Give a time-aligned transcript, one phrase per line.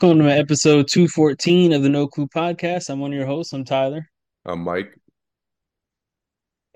[0.00, 2.88] Welcome to episode 214 of the No Clue Podcast.
[2.88, 3.52] I'm one of your hosts.
[3.52, 4.08] I'm Tyler.
[4.46, 4.96] I'm Mike.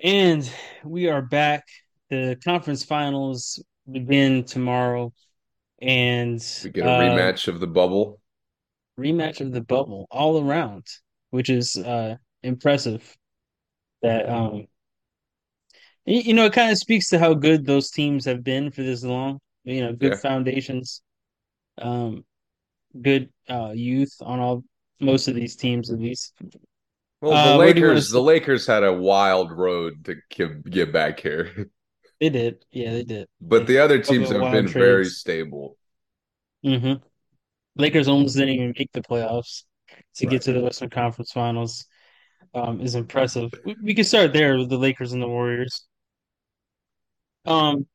[0.03, 0.51] And
[0.83, 1.63] we are back.
[2.11, 5.13] The conference finals begin tomorrow.
[5.81, 8.21] And we get a uh, rematch of the bubble.
[8.99, 10.85] Rematch of the bubble all around,
[11.31, 13.17] which is uh impressive.
[14.03, 14.67] That um
[16.07, 19.05] you know, it kind of speaks to how good those teams have been for this
[19.05, 19.39] long.
[19.63, 20.19] You know, good yeah.
[20.19, 21.03] foundations.
[21.81, 22.25] Um
[23.01, 24.65] good uh, youth on all
[25.01, 26.35] most of these teams at least.
[27.21, 31.71] Well, the uh, Lakers, the Lakers had a wild road to get back here.
[32.21, 33.27] They did, yeah, they did.
[33.41, 34.73] But the other teams have been trades.
[34.73, 35.77] very stable.
[36.65, 37.03] Mm-hmm.
[37.75, 40.31] Lakers almost didn't even make the playoffs to right.
[40.31, 41.85] get to the Western Conference Finals.
[42.55, 43.53] Um, is impressive.
[43.65, 45.85] We, we can start there with the Lakers and the Warriors.
[47.45, 47.87] Um,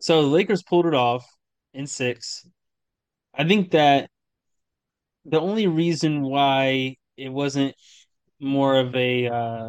[0.00, 1.28] so the Lakers pulled it off
[1.74, 2.48] in six.
[3.36, 4.08] I think that
[5.24, 7.74] the only reason why it wasn't
[8.40, 9.68] more of a uh,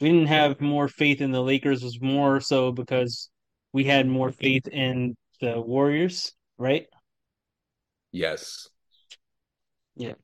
[0.00, 3.30] we didn't have more faith in the Lakers was more so because
[3.72, 6.86] we had more faith in the Warriors, right?
[8.10, 8.68] Yes.
[9.94, 10.14] Yeah.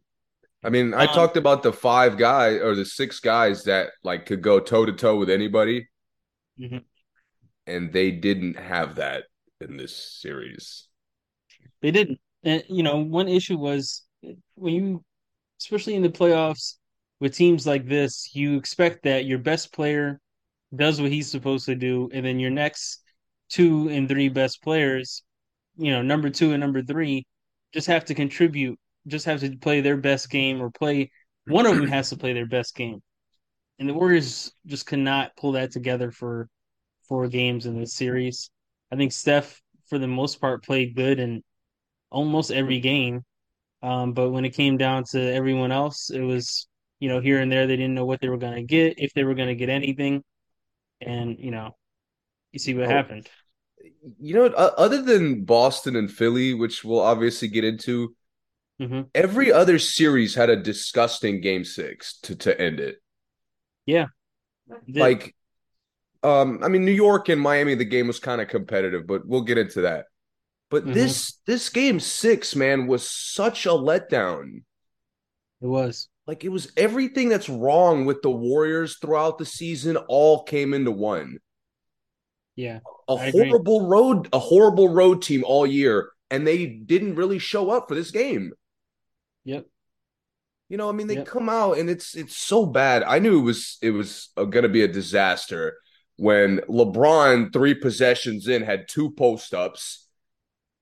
[0.65, 4.27] I mean, I um, talked about the five guys or the six guys that like
[4.27, 5.89] could go toe to toe with anybody.
[6.61, 6.79] Mm-hmm.
[7.69, 9.25] And they didn't have that
[9.61, 10.88] in this series.
[11.80, 12.18] They didn't.
[12.42, 14.05] And you know, one issue was
[14.55, 15.05] when you,
[15.61, 16.74] especially in the playoffs,
[17.20, 20.20] with teams like this, you expect that your best player
[20.74, 23.02] does what he's supposed to do, and then your next
[23.48, 25.22] two and three best players,
[25.77, 27.27] you know, number two and number three,
[27.72, 31.10] just have to contribute, just have to play their best game or play.
[31.46, 33.02] One of them has to play their best game,
[33.78, 36.48] and the Warriors just cannot pull that together for
[37.08, 38.50] four games in this series.
[38.92, 41.42] I think Steph, for the most part, played good and
[42.11, 43.24] almost every game.
[43.83, 46.67] Um, but when it came down to everyone else, it was
[47.01, 49.13] you know here and there they didn't know what they were going to get if
[49.14, 50.24] they were going to get anything,
[51.01, 51.77] and you know
[52.52, 53.29] you see what oh, happened.
[54.19, 58.17] You know, other than Boston and Philly, which we'll obviously get into,
[58.80, 59.02] mm-hmm.
[59.14, 62.96] every other series had a disgusting game six to to end it.
[63.86, 64.07] Yeah,
[64.89, 65.36] like
[66.23, 69.42] um, I mean, New York and Miami, the game was kind of competitive, but we'll
[69.42, 70.07] get into that.
[70.70, 70.92] But mm-hmm.
[70.92, 74.62] this this game six, man, was such a letdown.
[75.61, 76.08] It was.
[76.27, 80.90] Like it was everything that's wrong with the Warriors throughout the season all came into
[80.90, 81.39] one.
[82.55, 82.80] Yeah.
[83.08, 83.89] A I horrible agree.
[83.89, 88.11] road, a horrible road team all year, and they didn't really show up for this
[88.11, 88.52] game.
[89.45, 89.67] Yep.
[90.68, 91.27] You know, I mean, they yep.
[91.27, 93.02] come out and it's it's so bad.
[93.05, 95.78] I knew it was it was going to be a disaster
[96.17, 100.08] when LeBron three possessions in had two post ups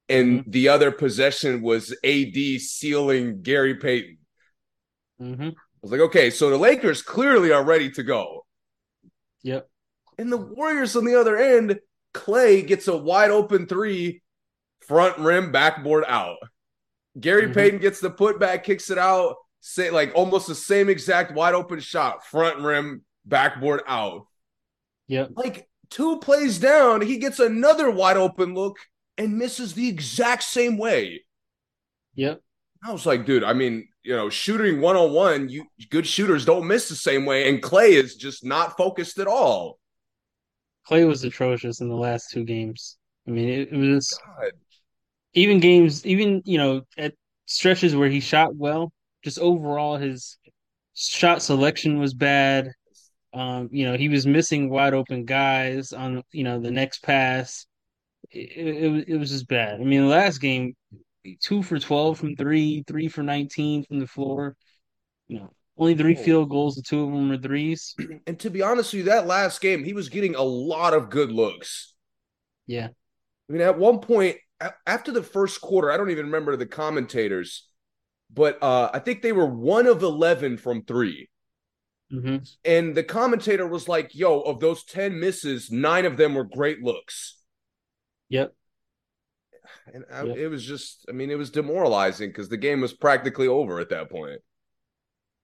[0.09, 0.51] and mm-hmm.
[0.51, 4.19] the other possession was AD sealing Gary Payton.
[5.21, 5.49] Mm-hmm.
[5.49, 5.53] I
[5.83, 8.47] was like, okay, so the Lakers clearly are ready to go.
[9.43, 9.69] Yep.
[10.19, 11.79] And the Warriors on the other end,
[12.15, 14.23] Clay gets a wide open three,
[14.87, 16.39] front rim, backboard out.
[17.19, 17.53] Gary mm-hmm.
[17.53, 21.81] Payton gets the putback, kicks it out, say like almost the same exact wide open
[21.81, 24.27] shot, front rim, backboard out.
[25.09, 25.31] Yep.
[25.35, 28.79] Like two plays down, he gets another wide open look
[29.19, 31.23] and misses the exact same way.
[32.15, 32.41] Yep.
[32.85, 36.45] I was like, dude, I mean, you know, shooting one on one, you good shooters
[36.45, 39.79] don't miss the same way, and Clay is just not focused at all.
[40.87, 42.97] Clay was atrocious in the last two games.
[43.27, 44.53] I mean, it, it was God.
[45.35, 47.15] even games, even you know, at
[47.47, 48.93] stretches where he shot well.
[49.25, 50.39] Just overall, his
[50.95, 52.71] shot selection was bad.
[53.35, 57.67] Um, you know, he was missing wide open guys on you know the next pass
[58.37, 59.81] it, it, it was just bad.
[59.81, 60.75] I mean, the last game,
[61.43, 64.57] two for twelve from three, three for nineteen from the floor.
[65.29, 66.23] You know, only three oh.
[66.23, 66.77] field goals.
[66.77, 67.95] The two of them were threes.
[68.27, 71.11] And to be honest with you, that last game, he was getting a lot of
[71.11, 71.95] good looks.
[72.67, 72.89] Yeah.
[73.49, 74.37] I mean, at one point
[74.87, 77.69] after the first quarter, I don't even remember the commentators,
[78.33, 81.29] but uh, I think they were one of eleven from 3
[82.13, 82.37] mm-hmm.
[82.65, 86.83] And the commentator was like, "Yo, of those ten misses, nine of them were great
[86.83, 87.37] looks."
[88.29, 88.53] Yep.
[89.93, 90.37] And I, yep.
[90.37, 93.91] it was just, I mean, it was demoralizing because the game was practically over at
[93.91, 94.41] that point.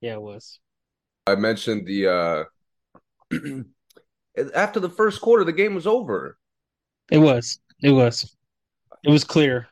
[0.00, 0.58] Yeah, it was.
[1.26, 2.44] I mentioned the uh
[4.54, 6.38] after the first quarter, the game was over.
[7.10, 7.60] It was.
[7.82, 8.36] It was.
[9.04, 9.68] It was clear.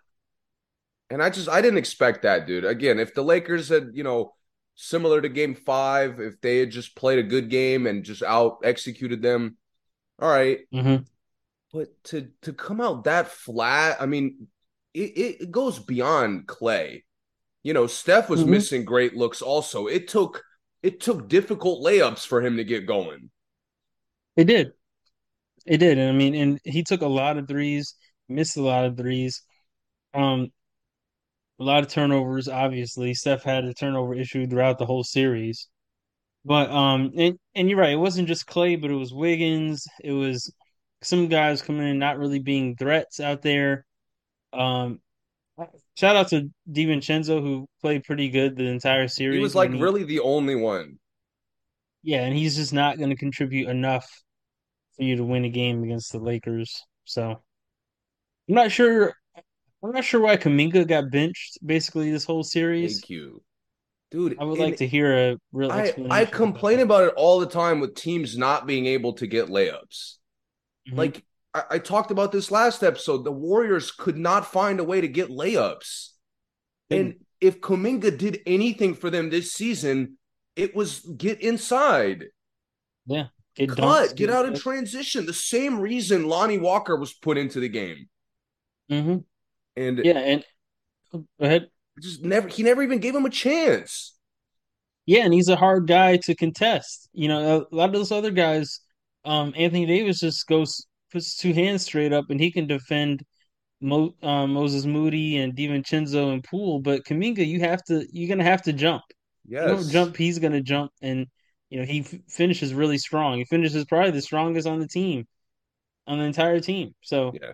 [1.11, 2.65] And I just I didn't expect that, dude.
[2.65, 4.35] Again, if the Lakers had, you know,
[4.77, 8.59] similar to game five, if they had just played a good game and just out
[8.63, 9.57] executed them,
[10.21, 10.61] all right.
[10.73, 11.03] mm-hmm.
[11.73, 14.49] But to to come out that flat, I mean,
[14.93, 17.05] it, it goes beyond Clay.
[17.63, 18.51] You know, Steph was mm-hmm.
[18.51, 19.87] missing great looks also.
[19.87, 20.43] It took
[20.83, 23.31] it took difficult layups for him to get going.
[24.37, 24.73] It did.
[25.67, 25.99] It did.
[25.99, 27.95] And I mean, and he took a lot of threes,
[28.29, 29.43] missed a lot of threes.
[30.15, 30.49] Um
[31.61, 33.13] a lot of turnovers, obviously.
[33.13, 35.69] Steph had a turnover issue throughout the whole series.
[36.45, 40.13] But um and, and you're right, it wasn't just Clay, but it was Wiggins, it
[40.13, 40.53] was
[41.03, 43.85] some guys coming in not really being threats out there.
[44.53, 45.01] Um
[45.97, 49.37] shout out to DiVincenzo who played pretty good the entire series.
[49.37, 50.99] He was like he, really the only one.
[52.03, 54.09] Yeah, and he's just not going to contribute enough
[54.97, 56.83] for you to win a game against the Lakers.
[57.05, 57.43] So
[58.49, 59.15] I'm not sure
[59.83, 63.01] I'm not sure why Kuminga got benched basically this whole series.
[63.01, 63.43] Thank you.
[64.11, 67.47] Dude, I would like to hear a real I, I complain about it all the
[67.47, 70.17] time with teams not being able to get layups.
[70.89, 70.99] Mm-hmm.
[70.99, 71.25] Like
[71.55, 73.25] I, I, talked about this last episode.
[73.25, 76.11] The Warriors could not find a way to get layups.
[76.91, 76.95] Mm-hmm.
[76.95, 80.17] And if Kuminga did anything for them this season,
[80.57, 82.27] it was get inside.
[83.07, 83.27] Yeah.
[83.57, 85.27] Get Cut, get, out of transition.
[85.27, 88.09] The same reason Lonnie Walker was put into the game.
[88.91, 89.19] Mm-hmm.
[89.77, 90.45] And yeah, and
[91.13, 91.69] go ahead.
[92.01, 94.17] Just never he never even gave him a chance.
[95.07, 97.09] Yeah, and he's a hard guy to contest.
[97.13, 98.81] You know, a lot of those other guys,
[99.25, 103.23] um, Anthony Davis just goes puts two hands straight up and he can defend
[103.81, 108.45] Mo, uh, Moses Moody and DiVincenzo and Poole, but Kuminga, you have to you're gonna
[108.45, 109.03] have to jump.
[109.47, 109.89] Yes.
[109.89, 111.27] Jump, he's gonna jump, and
[111.71, 113.39] you know he f- finishes really strong.
[113.39, 115.27] He finishes probably the strongest on the team,
[116.07, 116.95] on the entire team.
[117.01, 117.53] So yeah,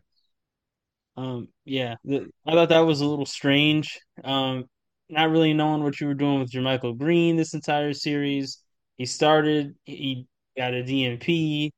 [1.17, 3.99] um, yeah, the, I thought that was a little strange.
[4.25, 4.65] Um,
[5.09, 8.61] not really knowing what you were doing with JaMychal Green this entire series.
[8.97, 11.70] He started, he got a DNP.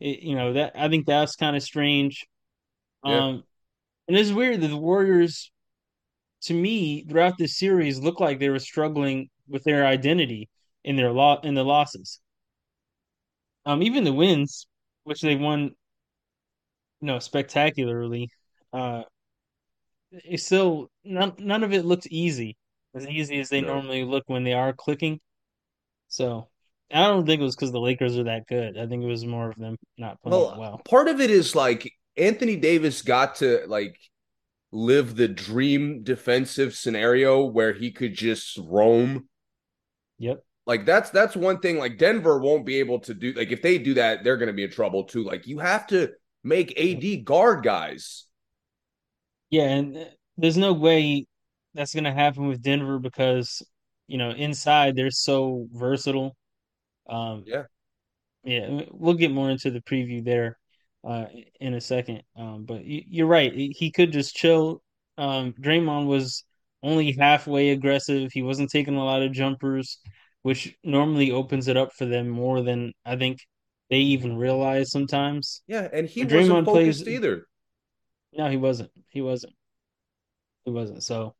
[0.00, 2.26] It, you know that I think that's kind of strange.
[3.04, 3.26] Yeah.
[3.26, 3.44] Um,
[4.08, 5.52] and it's weird that the Warriors,
[6.42, 10.48] to me, throughout this series, looked like they were struggling with their identity
[10.84, 12.20] in their lot in the losses.
[13.66, 14.66] Um, even the wins,
[15.04, 15.62] which they won,
[17.00, 18.28] you know, spectacularly
[18.72, 19.02] uh,
[20.12, 22.56] it's still none none of it looked easy
[22.94, 23.74] as easy as they no.
[23.74, 25.20] normally look when they are clicking.
[26.08, 26.48] So
[26.92, 28.76] I don't think it was because the Lakers are that good.
[28.76, 30.80] I think it was more of them not playing well, well.
[30.88, 33.96] Part of it is like Anthony Davis got to like
[34.72, 39.28] live the dream defensive scenario where he could just roam.
[40.18, 40.44] Yep.
[40.66, 41.78] Like that's that's one thing.
[41.78, 43.32] Like Denver won't be able to do.
[43.32, 45.24] Like if they do that, they're going to be in trouble too.
[45.24, 46.10] Like you have to
[46.44, 48.26] make AD guard guys.
[49.50, 50.04] Yeah, and uh,
[50.36, 51.26] there's no way
[51.74, 53.62] that's going to happen with Denver because
[54.06, 56.36] you know inside they're so versatile.
[57.10, 57.64] Um, yeah,
[58.44, 60.56] yeah, we'll get more into the preview there
[61.04, 61.26] uh,
[61.60, 62.22] in a second.
[62.36, 64.82] Um, but you're right; he could just chill.
[65.18, 66.44] Um, Draymond was
[66.82, 68.30] only halfway aggressive.
[68.32, 69.98] He wasn't taking a lot of jumpers,
[70.42, 73.38] which normally opens it up for them more than I think
[73.90, 75.62] they even realize sometimes.
[75.66, 77.46] Yeah, and he Draymond wasn't focused plays, either.
[78.32, 78.90] No, he wasn't.
[79.08, 79.52] He wasn't.
[80.64, 81.02] He wasn't.
[81.02, 81.34] So,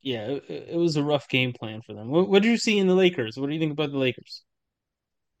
[0.00, 2.08] yeah, it, it was a rough game plan for them.
[2.08, 3.36] What, what did you see in the Lakers?
[3.36, 4.44] What do you think about the Lakers?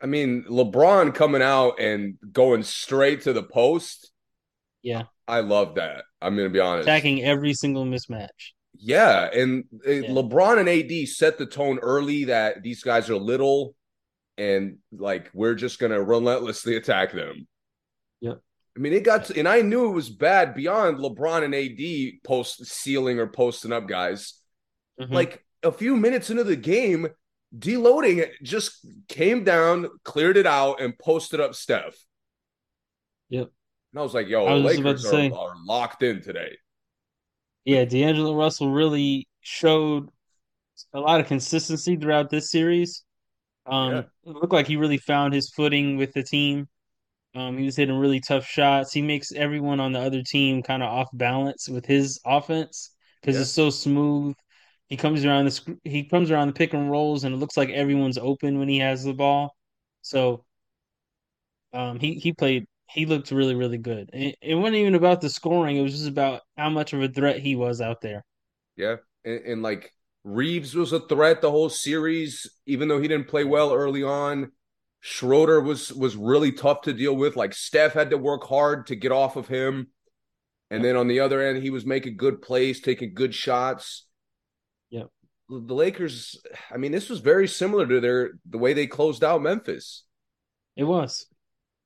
[0.02, 4.10] I mean, LeBron coming out and going straight to the post.
[4.82, 5.04] Yeah.
[5.28, 6.04] I love that.
[6.20, 6.88] I'm going to be honest.
[6.88, 8.28] Attacking every single mismatch.
[8.74, 9.30] Yeah.
[9.32, 10.00] And yeah.
[10.08, 13.76] LeBron and AD set the tone early that these guys are little
[14.36, 17.46] and like we're just going to relentlessly attack them.
[18.20, 18.40] Yep.
[18.76, 22.24] I mean, it got to, and I knew it was bad beyond LeBron and AD
[22.24, 24.34] post sealing or posting up guys.
[25.00, 25.12] Mm-hmm.
[25.12, 27.08] Like a few minutes into the game,
[27.56, 31.96] deloading it just came down, cleared it out, and posted up Steph.
[33.28, 33.50] Yep.
[33.92, 36.56] And I was like, yo, was Lakers are, are, locked in today.
[37.64, 40.08] Yeah, D'Angelo Russell really showed
[40.94, 43.04] a lot of consistency throughout this series.
[43.66, 44.02] Um, yeah.
[44.24, 46.68] It looked like he really found his footing with the team.
[47.34, 48.92] Um, he was hitting really tough shots.
[48.92, 52.90] He makes everyone on the other team kind of off balance with his offense
[53.20, 53.42] because yeah.
[53.42, 54.34] it's so smooth.
[54.92, 57.70] He comes around the he comes around the pick and rolls, and it looks like
[57.70, 59.56] everyone's open when he has the ball.
[60.02, 60.44] So,
[61.72, 62.66] um, he he played.
[62.90, 64.10] He looked really really good.
[64.12, 65.78] It, it wasn't even about the scoring.
[65.78, 68.22] It was just about how much of a threat he was out there.
[68.76, 69.94] Yeah, and, and like
[70.24, 74.52] Reeves was a threat the whole series, even though he didn't play well early on.
[75.00, 77.34] Schroeder was was really tough to deal with.
[77.34, 79.86] Like Steph had to work hard to get off of him.
[80.70, 84.04] And then on the other end, he was making good plays, taking good shots.
[85.60, 86.40] The Lakers,
[86.70, 90.04] I mean, this was very similar to their the way they closed out Memphis.
[90.76, 91.26] It was.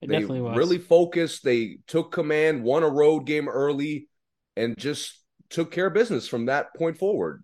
[0.00, 0.56] It they definitely was.
[0.56, 1.42] Really focused.
[1.42, 4.08] They took command, won a road game early,
[4.56, 5.20] and just
[5.50, 7.42] took care of business from that point forward.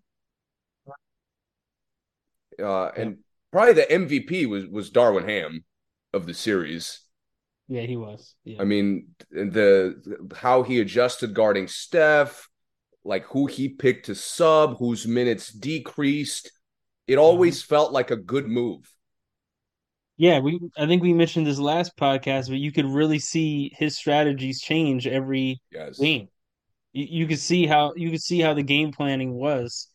[2.62, 3.18] Uh, and
[3.50, 5.64] probably the MVP was was Darwin Ham
[6.12, 7.00] of the series.
[7.68, 8.34] Yeah, he was.
[8.44, 8.60] Yeah.
[8.60, 12.48] I mean, the how he adjusted guarding Steph,
[13.04, 16.50] like who he picked to sub, whose minutes decreased.
[17.06, 17.74] It always mm-hmm.
[17.74, 18.88] felt like a good move.
[20.16, 23.96] Yeah, we I think we mentioned this last podcast, but you could really see his
[23.96, 25.98] strategies change every yes.
[25.98, 26.28] game.
[26.92, 29.88] You, you could see how you could see how the game planning was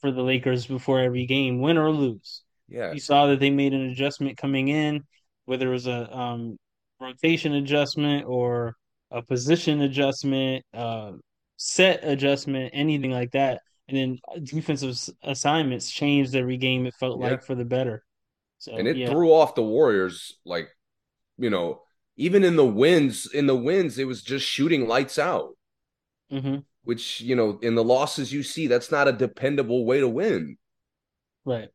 [0.00, 2.42] for the Lakers before every game, win or lose.
[2.68, 5.02] Yeah, you saw that they made an adjustment coming in,
[5.44, 6.56] whether it was a um,
[7.00, 8.76] rotation adjustment or
[9.10, 11.12] a position adjustment, uh,
[11.56, 13.62] set adjustment, anything like that.
[13.88, 16.86] And then defensive assignments changed every game.
[16.86, 17.30] It felt yeah.
[17.30, 18.02] like for the better.
[18.58, 19.10] So, and it yeah.
[19.10, 20.38] threw off the Warriors.
[20.46, 20.68] Like,
[21.36, 21.82] you know,
[22.16, 25.50] even in the wins, in the wins, it was just shooting lights out.
[26.32, 26.60] Mm-hmm.
[26.84, 30.56] Which you know, in the losses you see, that's not a dependable way to win.
[31.44, 31.68] Right.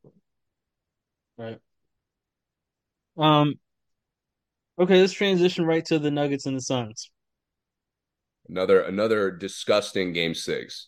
[1.38, 1.59] Right.
[3.17, 3.55] Um.
[4.79, 7.12] Okay, let's transition right to the Nuggets and the Suns.
[8.50, 10.88] Another another disgusting game six.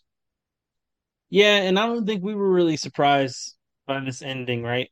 [1.29, 3.55] Yeah, and I don't think we were really surprised
[3.87, 4.89] by this ending, right?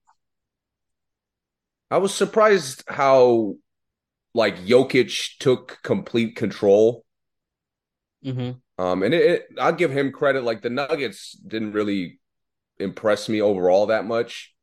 [1.92, 3.56] I was surprised how
[4.34, 7.04] like Jokic took complete control.
[8.24, 8.84] Mm-hmm.
[8.84, 10.44] Um, and it, it, I'll give him credit.
[10.44, 12.20] Like the Nuggets didn't really
[12.78, 14.54] impress me overall that much,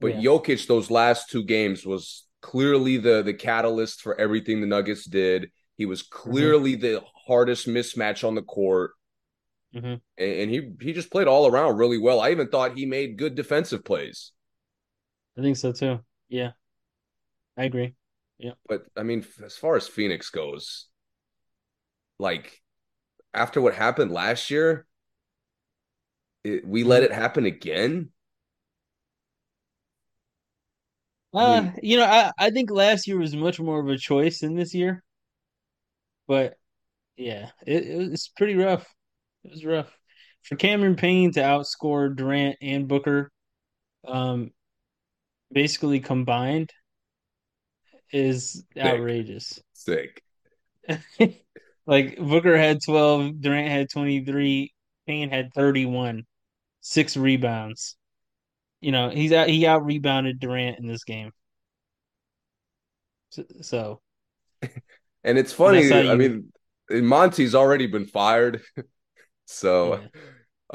[0.00, 0.30] but yeah.
[0.30, 5.50] Jokic those last two games was clearly the the catalyst for everything the Nuggets did.
[5.76, 6.30] He was mm-hmm.
[6.30, 6.82] clearly mm-hmm.
[6.82, 8.92] the hardest mismatch on the court.
[9.74, 9.94] Mm-hmm.
[10.22, 12.20] And, he he just played all around really well.
[12.20, 14.30] I even thought he made good defensive plays.
[15.36, 15.98] I think so too.
[16.28, 16.52] Yeah,
[17.56, 17.94] I agree.
[18.38, 20.86] Yeah, but I mean, as far as Phoenix goes,
[22.20, 22.62] like
[23.32, 24.86] after what happened last year,
[26.44, 27.12] it, we let mm-hmm.
[27.12, 28.10] it happen again.
[31.34, 33.98] Uh, I mean, you know, I, I think last year was much more of a
[33.98, 35.02] choice than this year.
[36.26, 36.54] But
[37.16, 38.86] yeah, it, it was pretty rough.
[39.44, 39.92] It was rough
[40.44, 43.30] for Cameron Payne to outscore Durant and Booker,
[44.06, 44.50] um,
[45.50, 46.70] basically combined,
[48.12, 48.84] is Sick.
[48.84, 49.60] outrageous.
[49.72, 50.22] Sick.
[51.86, 54.72] like Booker had twelve, Durant had twenty three,
[55.06, 56.24] Payne had thirty one,
[56.80, 57.96] six rebounds.
[58.80, 59.48] You know, he's out.
[59.48, 61.32] He out rebounded Durant in this game.
[63.30, 64.00] So, so
[65.24, 65.90] And it's funny.
[65.90, 66.10] And.
[66.10, 66.52] I mean,
[66.90, 68.60] Monty's already been fired,
[69.46, 70.00] so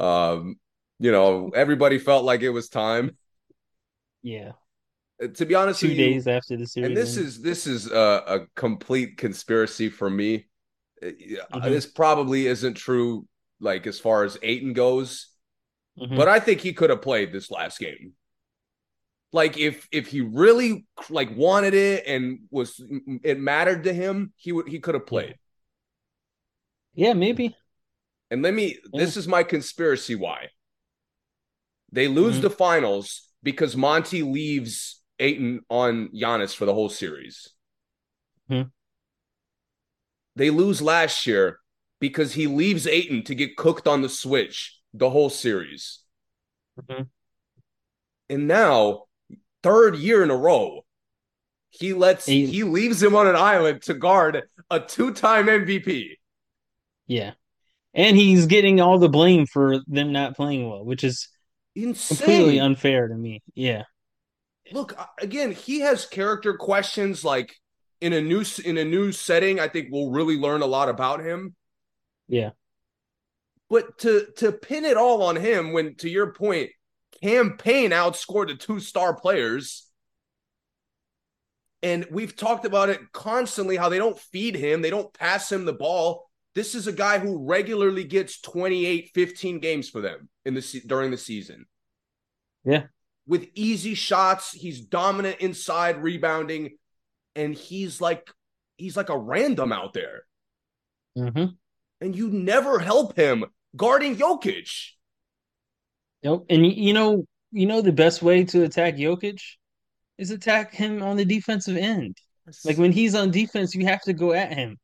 [0.00, 0.30] yeah.
[0.30, 0.56] um,
[0.98, 3.16] you know, everybody felt like it was time.
[4.22, 4.52] Yeah.
[5.22, 8.22] Uh, to be honest, two days after the series, and this is this is a,
[8.26, 10.46] a complete conspiracy for me.
[11.02, 11.70] Uh, mm-hmm.
[11.70, 13.26] This probably isn't true,
[13.60, 15.28] like as far as Ayton goes,
[15.98, 16.16] mm-hmm.
[16.16, 18.14] but I think he could have played this last game
[19.32, 22.82] like if if he really like wanted it and was
[23.22, 25.36] it mattered to him he would he could have played
[26.94, 27.54] yeah maybe
[28.30, 29.00] and let me yeah.
[29.00, 30.48] this is my conspiracy why
[31.92, 32.42] they lose mm-hmm.
[32.42, 37.50] the finals because monty leaves Ayton on Giannis for the whole series
[38.50, 38.68] mm-hmm.
[40.36, 41.58] they lose last year
[42.00, 46.00] because he leaves Ayton to get cooked on the switch the whole series
[46.80, 47.02] mm-hmm.
[48.28, 49.04] and now
[49.62, 50.84] third year in a row.
[51.70, 56.16] He lets he, he leaves him on an island to guard a two-time MVP.
[57.06, 57.32] Yeah.
[57.94, 61.28] And he's getting all the blame for them not playing well, which is
[61.74, 62.18] insane.
[62.18, 63.42] completely unfair to me.
[63.54, 63.84] Yeah.
[64.72, 67.54] Look, uh, again, he has character questions like
[68.00, 71.20] in a new in a new setting, I think we'll really learn a lot about
[71.20, 71.54] him.
[72.28, 72.50] Yeah.
[73.68, 76.70] But to to pin it all on him when to your point,
[77.22, 79.86] Cam Payne outscored the two star players.
[81.82, 85.64] And we've talked about it constantly how they don't feed him, they don't pass him
[85.64, 86.28] the ball.
[86.54, 91.10] This is a guy who regularly gets 28, 15 games for them in the during
[91.10, 91.66] the season.
[92.64, 92.84] Yeah.
[93.26, 96.76] With easy shots, he's dominant inside rebounding
[97.36, 98.28] and he's like
[98.76, 100.24] he's like a random out there.
[101.16, 101.52] Mm-hmm.
[102.00, 103.44] And you never help him
[103.76, 104.90] guarding Jokic.
[106.22, 106.46] Nope.
[106.50, 109.40] And you know, you know the best way to attack Jokic
[110.18, 112.16] is attack him on the defensive end.
[112.64, 114.76] Like when he's on defense, you have to go at him.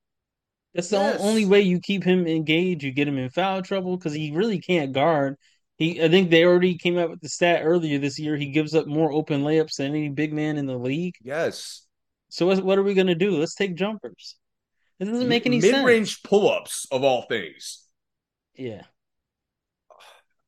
[0.74, 1.20] That's the yes.
[1.20, 2.82] only way you keep him engaged.
[2.82, 5.36] You get him in foul trouble because he really can't guard.
[5.78, 8.36] He, I think they already came out with the stat earlier this year.
[8.36, 11.14] He gives up more open layups than any big man in the league.
[11.22, 11.86] Yes.
[12.28, 13.38] So what, what are we going to do?
[13.38, 14.36] Let's take jumpers.
[14.98, 15.72] It doesn't make any sense.
[15.72, 17.84] Mid-range pull-ups of all things.
[18.54, 18.82] Yeah.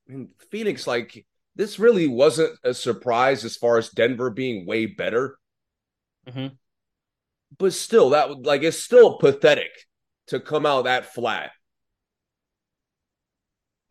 [0.08, 4.86] I mean, Phoenix, like this really wasn't a surprise as far as Denver being way
[4.86, 5.38] better.
[6.28, 6.54] Mm-hmm.
[7.58, 9.70] But still, that would like it's still pathetic
[10.28, 11.50] to come out that flat.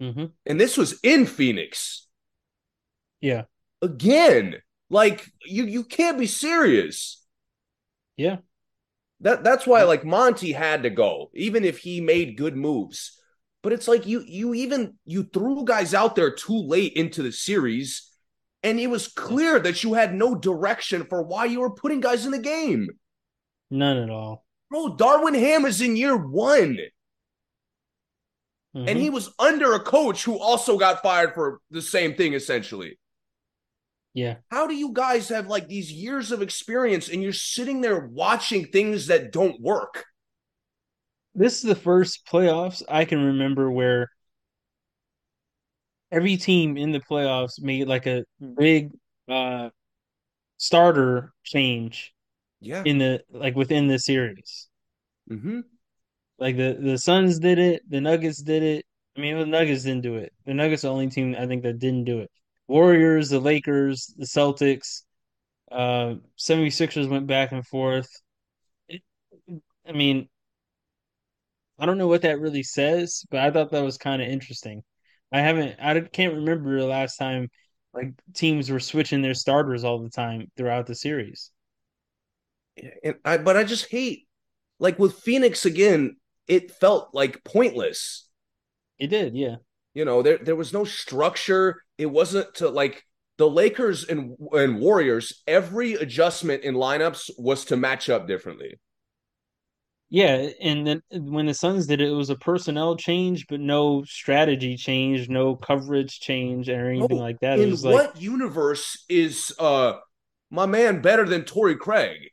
[0.01, 0.25] Mm-hmm.
[0.45, 2.07] And this was in Phoenix.
[3.19, 3.43] Yeah.
[3.81, 4.55] Again,
[4.89, 7.23] like you you can't be serious.
[8.15, 8.37] Yeah.
[9.21, 13.16] That that's why like Monty had to go, even if he made good moves.
[13.63, 17.31] But it's like you you even you threw guys out there too late into the
[17.31, 18.09] series,
[18.63, 22.25] and it was clear that you had no direction for why you were putting guys
[22.25, 22.89] in the game.
[23.69, 24.45] None at all.
[24.69, 26.77] Bro, Darwin Ham is in year one.
[28.75, 28.89] Mm-hmm.
[28.89, 32.99] And he was under a coach who also got fired for the same thing, essentially.
[34.13, 34.35] Yeah.
[34.49, 38.65] How do you guys have like these years of experience and you're sitting there watching
[38.65, 40.05] things that don't work?
[41.37, 44.09] This is the first playoffs I can remember where
[46.11, 48.25] every team in the playoffs made like a
[48.57, 48.89] big
[49.29, 49.69] uh
[50.57, 52.11] starter change
[52.59, 52.81] yeah.
[52.83, 54.67] in the like within the series.
[55.29, 55.59] Mm-hmm.
[56.39, 58.85] like the the suns did it the nuggets did it.
[59.15, 60.33] I mean the nuggets didn't do it.
[60.47, 62.31] The nuggets the only team i think that didn't do it.
[62.67, 65.03] Warriors the lakers the celtics
[65.71, 68.09] uh 76ers went back and forth.
[68.89, 69.03] It,
[69.87, 70.29] i mean
[71.79, 74.83] i don't know what that really says but i thought that was kind of interesting
[75.31, 77.49] i haven't i can't remember the last time
[77.93, 81.51] like teams were switching their starters all the time throughout the series
[83.03, 84.27] and I but I just hate
[84.79, 88.27] like with Phoenix again, it felt like pointless.
[88.99, 89.57] It did, yeah.
[89.93, 91.83] You know, there there was no structure.
[91.97, 93.03] It wasn't to like
[93.37, 98.79] the Lakers and and Warriors, every adjustment in lineups was to match up differently.
[100.09, 104.03] Yeah, and then when the Suns did it, it was a personnel change, but no
[104.05, 107.59] strategy change, no coverage change, or anything like that.
[107.59, 109.93] In what like, universe is uh
[110.49, 112.29] my man better than Torrey Craig?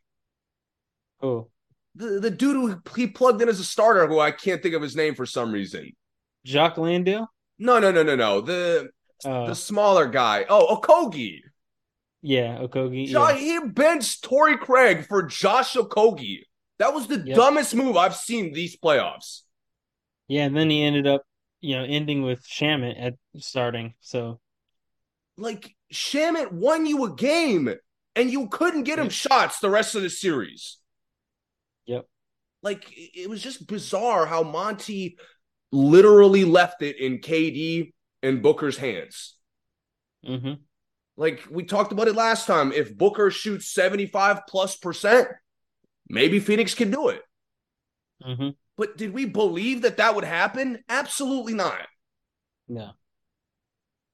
[1.21, 1.49] Oh,
[1.97, 4.83] the the dude who he plugged in as a starter, who I can't think of
[4.83, 5.91] his name for some reason.
[6.45, 7.27] Jock Landale?
[7.59, 8.41] No, no, no, no, no.
[8.41, 8.91] The
[9.25, 10.45] uh, the smaller guy.
[10.49, 11.41] Oh, Okogie.
[12.23, 13.09] Yeah, Okogie.
[13.09, 13.35] Yeah.
[13.35, 16.43] He benched Torrey Craig for Josh Okogie.
[16.79, 17.37] That was the yep.
[17.37, 19.43] dumbest move I've seen these playoffs.
[20.29, 21.23] Yeah, and then he ended up,
[21.61, 23.95] you know, ending with Shamet at starting.
[24.01, 24.41] So,
[25.37, 27.73] like Shamet won you a game,
[28.17, 30.79] and you couldn't get him shots the rest of the series.
[31.87, 32.07] Yep.
[32.63, 35.19] Like it was just bizarre how Monty
[35.71, 39.37] literally left it in KD and Booker's hands.
[40.27, 40.55] Mm-hmm.
[41.17, 42.73] Like we talked about it last time.
[42.73, 45.29] If Booker shoots 75 plus percent,
[46.09, 47.23] maybe Phoenix can do it.
[48.25, 48.51] Mm-hmm.
[48.77, 50.83] But did we believe that that would happen?
[50.88, 51.87] Absolutely not.
[52.69, 52.90] No.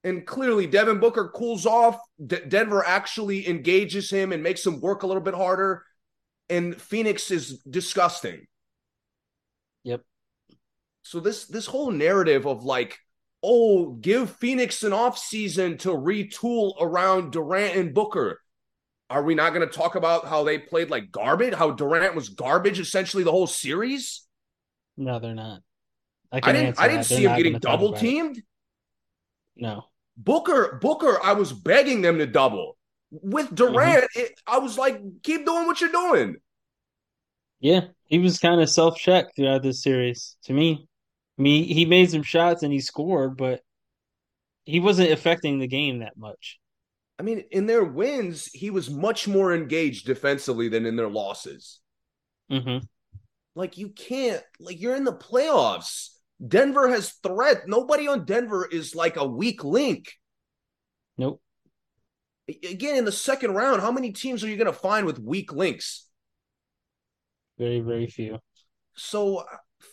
[0.03, 1.99] And clearly, Devin Booker cools off.
[2.25, 5.83] Denver actually engages him and makes him work a little bit harder
[6.51, 8.45] and Phoenix is disgusting.
[9.83, 10.01] Yep.
[11.01, 12.99] So this this whole narrative of like,
[13.41, 18.41] oh, give Phoenix an off season to retool around Durant and Booker.
[19.11, 21.53] Are we not going to talk about how they played like garbage?
[21.53, 24.25] How Durant was garbage essentially the whole series?
[24.95, 25.61] No, they're not.
[26.31, 26.79] I, I didn't.
[26.79, 28.41] I didn't see him getting double teamed.
[29.57, 29.83] No.
[30.15, 30.79] Booker.
[30.81, 31.19] Booker.
[31.21, 32.77] I was begging them to double.
[33.11, 34.19] With Durant, mm-hmm.
[34.21, 36.37] it, I was like, keep doing what you're doing.
[37.59, 40.37] Yeah, he was kind of self checked throughout this series.
[40.45, 40.87] To me,
[41.37, 43.59] I mean, he made some shots and he scored, but
[44.63, 46.60] he wasn't affecting the game that much.
[47.21, 51.79] I mean, in their wins, he was much more engaged defensively than in their losses.
[52.51, 52.85] Mm-hmm.
[53.53, 56.09] Like you can't, like you're in the playoffs.
[56.45, 57.67] Denver has threat.
[57.67, 60.11] Nobody on Denver is like a weak link.
[61.17, 61.39] Nope
[62.63, 65.53] again in the second round, how many teams are you going to find with weak
[65.53, 66.07] links?
[67.57, 68.39] Very, very few.
[68.95, 69.43] So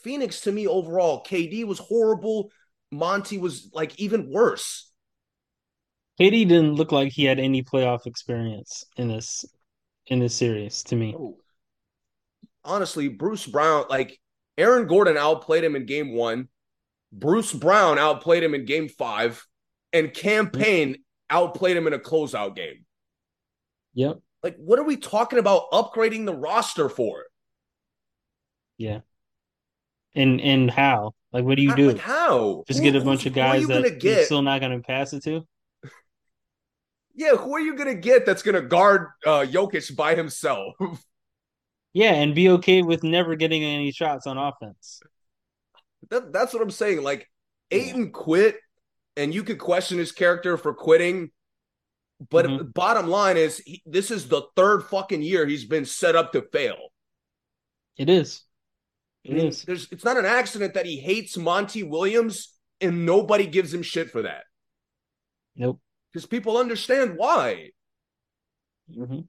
[0.02, 2.50] Phoenix to me overall, KD was horrible.
[2.90, 4.87] Monty was like even worse.
[6.20, 9.44] KD didn't look like he had any playoff experience in this
[10.06, 11.14] in this series to me.
[11.16, 11.36] Oh.
[12.64, 14.18] Honestly, Bruce Brown, like
[14.56, 16.48] Aaron Gordon outplayed him in game one.
[17.12, 19.46] Bruce Brown outplayed him in game five.
[19.92, 20.96] And Cam Payne
[21.30, 22.84] outplayed him in a closeout game.
[23.94, 24.18] Yep.
[24.42, 27.24] Like, what are we talking about upgrading the roster for?
[28.76, 29.00] Yeah.
[30.14, 31.14] And and how?
[31.32, 31.92] Like, what do you do?
[31.92, 32.64] Like how?
[32.66, 35.24] Just who, get a bunch of guys that you're still not going to pass it
[35.24, 35.46] to?
[37.18, 40.74] Yeah, who are you going to get that's going to guard uh, Jokic by himself?
[41.92, 45.00] yeah, and be okay with never getting any shots on offense.
[46.10, 47.02] That, that's what I'm saying.
[47.02, 47.28] Like,
[47.72, 48.10] Ayton yeah.
[48.12, 48.56] quit
[49.16, 51.32] and you could question his character for quitting.
[52.30, 52.70] But mm-hmm.
[52.72, 56.42] bottom line is, he, this is the third fucking year he's been set up to
[56.52, 56.76] fail.
[57.96, 58.44] It is.
[59.24, 59.62] It mean, is.
[59.62, 64.10] There's, it's not an accident that he hates Monty Williams and nobody gives him shit
[64.10, 64.44] for that.
[65.56, 65.80] Nope.
[66.12, 67.70] Because people understand why.
[68.94, 69.20] Mm-hmm.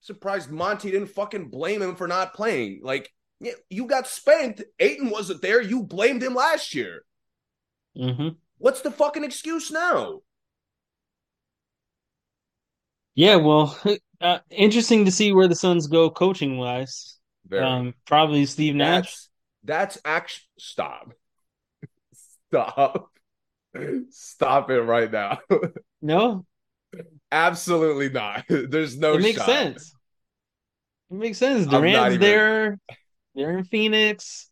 [0.00, 2.80] Surprised Monty didn't fucking blame him for not playing.
[2.82, 3.12] Like,
[3.68, 4.62] you got spanked.
[4.78, 5.60] Ayton wasn't there.
[5.60, 7.04] You blamed him last year.
[7.96, 8.28] Mm-hmm.
[8.58, 10.20] What's the fucking excuse now?
[13.14, 13.76] Yeah, well,
[14.20, 17.16] uh, interesting to see where the Suns go coaching wise.
[17.52, 19.04] Um, probably Steve Nash.
[19.04, 19.28] That's,
[19.64, 21.12] that's actually stop,
[22.50, 23.10] stop,
[24.10, 25.38] stop it right now.
[26.00, 26.44] No,
[27.30, 28.44] absolutely not.
[28.48, 29.14] There's no.
[29.14, 29.46] It makes shot.
[29.46, 29.94] sense.
[31.10, 31.66] It makes sense.
[31.66, 32.20] Durant's even...
[32.20, 32.78] there.
[33.34, 34.50] They're in Phoenix.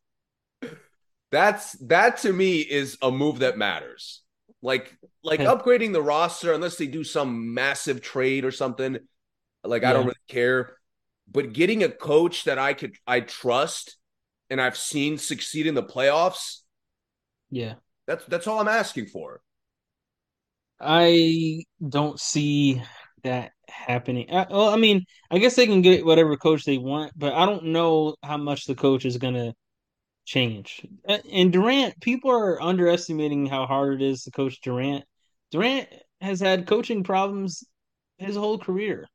[1.32, 4.22] That's that to me is a move that matters.
[4.62, 8.98] Like like upgrading the roster unless they do some massive trade or something.
[9.64, 9.90] Like yeah.
[9.90, 10.76] I don't really care.
[11.30, 13.96] But getting a coach that I could I trust
[14.48, 16.60] and I've seen succeed in the playoffs.
[17.50, 17.74] Yeah.
[18.06, 19.40] That's that's all I'm asking for.
[20.80, 22.82] I don't see
[23.22, 24.30] that happening.
[24.30, 27.46] I, well, I mean, I guess they can get whatever coach they want, but I
[27.46, 29.54] don't know how much the coach is going to
[30.24, 30.84] change.
[31.30, 35.04] And Durant, people are underestimating how hard it is to coach Durant.
[35.50, 35.88] Durant
[36.20, 37.64] has had coaching problems
[38.18, 39.06] his whole career.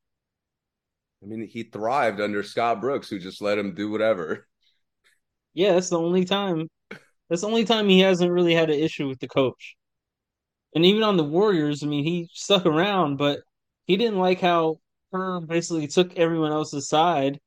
[1.24, 4.48] I mean, he thrived under Scott Brooks, who just let him do whatever.
[5.54, 6.68] Yeah, that's the only time.
[7.30, 9.76] That's the only time he hasn't really had an issue with the coach.
[10.74, 13.40] And even on the Warriors, I mean, he stuck around, but
[13.86, 14.80] he didn't like how
[15.12, 17.40] Herb basically took everyone else's side.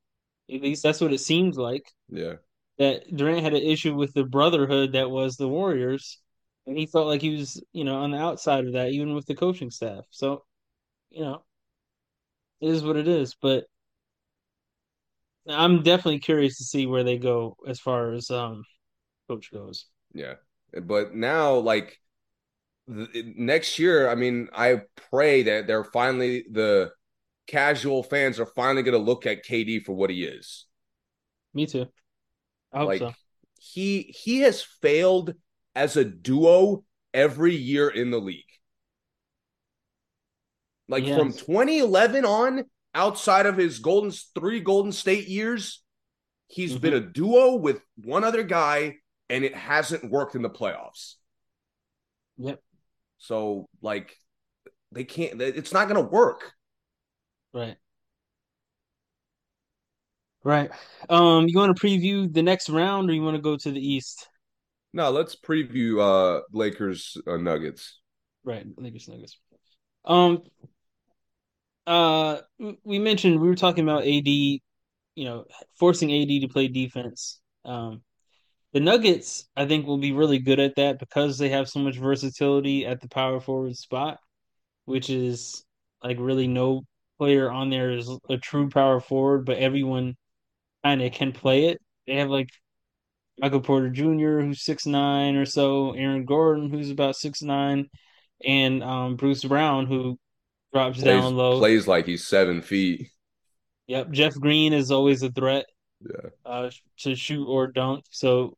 [0.53, 1.91] At least that's what it seems like.
[2.09, 2.35] Yeah
[2.77, 6.19] that Durant had an issue with the brotherhood that was the Warriors,
[6.65, 9.25] and he felt like he was, you know, on the outside of that, even with
[9.25, 10.05] the coaching staff.
[10.09, 10.43] So,
[11.09, 11.43] you know,
[12.59, 13.35] it is what it is.
[13.41, 13.65] But
[15.47, 18.63] I'm definitely curious to see where they go as far as um
[19.27, 19.85] coach goes.
[20.13, 20.35] Yeah,
[20.81, 21.99] but now like
[22.87, 26.91] next year, I mean, I pray that they're finally the
[27.47, 30.65] casual fans are finally going to look at KD for what he is.
[31.53, 31.87] Me too
[32.73, 33.13] I hope like so.
[33.59, 35.33] he he has failed
[35.73, 38.43] as a duo every year in the league.
[40.87, 41.17] Like yes.
[41.17, 45.81] from 2011 on, outside of his golden three Golden State years,
[46.47, 46.81] he's mm-hmm.
[46.81, 48.97] been a duo with one other guy,
[49.29, 51.15] and it hasn't worked in the playoffs.
[52.37, 52.61] Yep.
[53.17, 54.15] So like
[54.91, 55.41] they can't.
[55.41, 56.53] It's not going to work.
[57.53, 57.77] Right.
[60.43, 60.69] Right.
[61.09, 63.79] Um, you want to preview the next round, or you want to go to the
[63.79, 64.27] East?
[64.93, 67.99] No, let's preview uh Lakers uh, Nuggets.
[68.43, 69.39] Right, Lakers Nuggets.
[70.05, 70.43] Um,
[71.87, 72.41] uh,
[72.83, 74.61] we mentioned we were talking about AD, you
[75.15, 75.45] know,
[75.77, 77.39] forcing AD to play defense.
[77.65, 78.03] Um,
[78.75, 81.97] the Nuggets, I think, will be really good at that because they have so much
[81.97, 84.19] versatility at the power forward spot,
[84.83, 85.63] which is
[86.03, 86.81] like really no
[87.17, 90.15] player on there is a true power forward, but everyone
[90.83, 91.81] kind of can play it.
[92.05, 92.49] They have like
[93.39, 97.87] Michael Porter Jr., who's six nine or so, Aaron Gordon, who's about six nine,
[98.45, 100.19] and um, Bruce Brown, who
[100.73, 103.07] drops plays, down low, plays like he's seven feet.
[103.87, 105.65] Yep, Jeff Green is always a threat.
[106.01, 106.29] Yeah.
[106.45, 108.03] Uh, to shoot or dunk.
[108.11, 108.57] So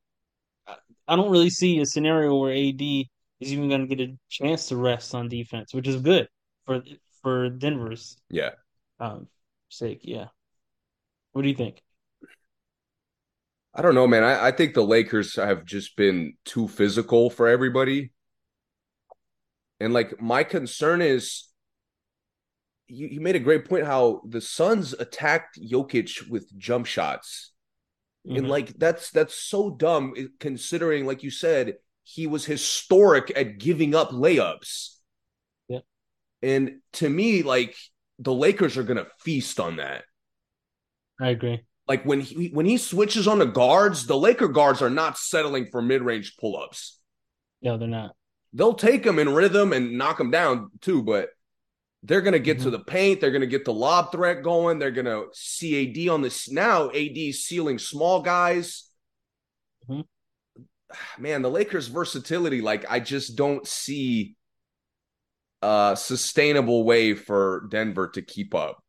[1.08, 4.68] I don't really see a scenario where AD is even going to get a chance
[4.68, 6.28] to rest on defense, which is good
[6.66, 6.82] for
[7.22, 8.52] for Denver's yeah
[9.00, 9.28] um,
[9.70, 10.02] sake.
[10.04, 10.28] Yeah.
[11.32, 11.82] What do you think?
[13.74, 14.24] I don't know, man.
[14.24, 18.12] I, I think the Lakers have just been too physical for everybody.
[19.80, 21.48] And like my concern is
[22.88, 27.52] you, you made a great point how the Suns attacked Jokic with jump shots.
[28.28, 28.38] Mm-hmm.
[28.38, 33.96] And like that's that's so dumb considering, like you said, he was historic at giving
[33.96, 34.96] up layups.
[35.70, 35.80] Yeah.
[36.42, 37.76] And to me, like
[38.20, 40.04] the Lakers are gonna feast on that.
[41.22, 41.62] I agree.
[41.88, 45.68] Like when he when he switches on the guards, the Laker guards are not settling
[45.72, 47.00] for mid range pull ups.
[47.62, 48.12] No, they're not.
[48.54, 51.30] They'll take them in rhythm and knock them down too, but
[52.08, 52.66] they're going to get mm-hmm.
[52.66, 53.22] to the paint.
[53.22, 54.80] They're going to get the lob threat going.
[54.80, 56.50] They're going to see AD on this.
[56.50, 58.90] Now AD sealing small guys.
[59.90, 60.02] Mm-hmm.
[61.22, 64.36] Man, the Lakers' versatility, like I just don't see
[65.62, 68.82] a sustainable way for Denver to keep up.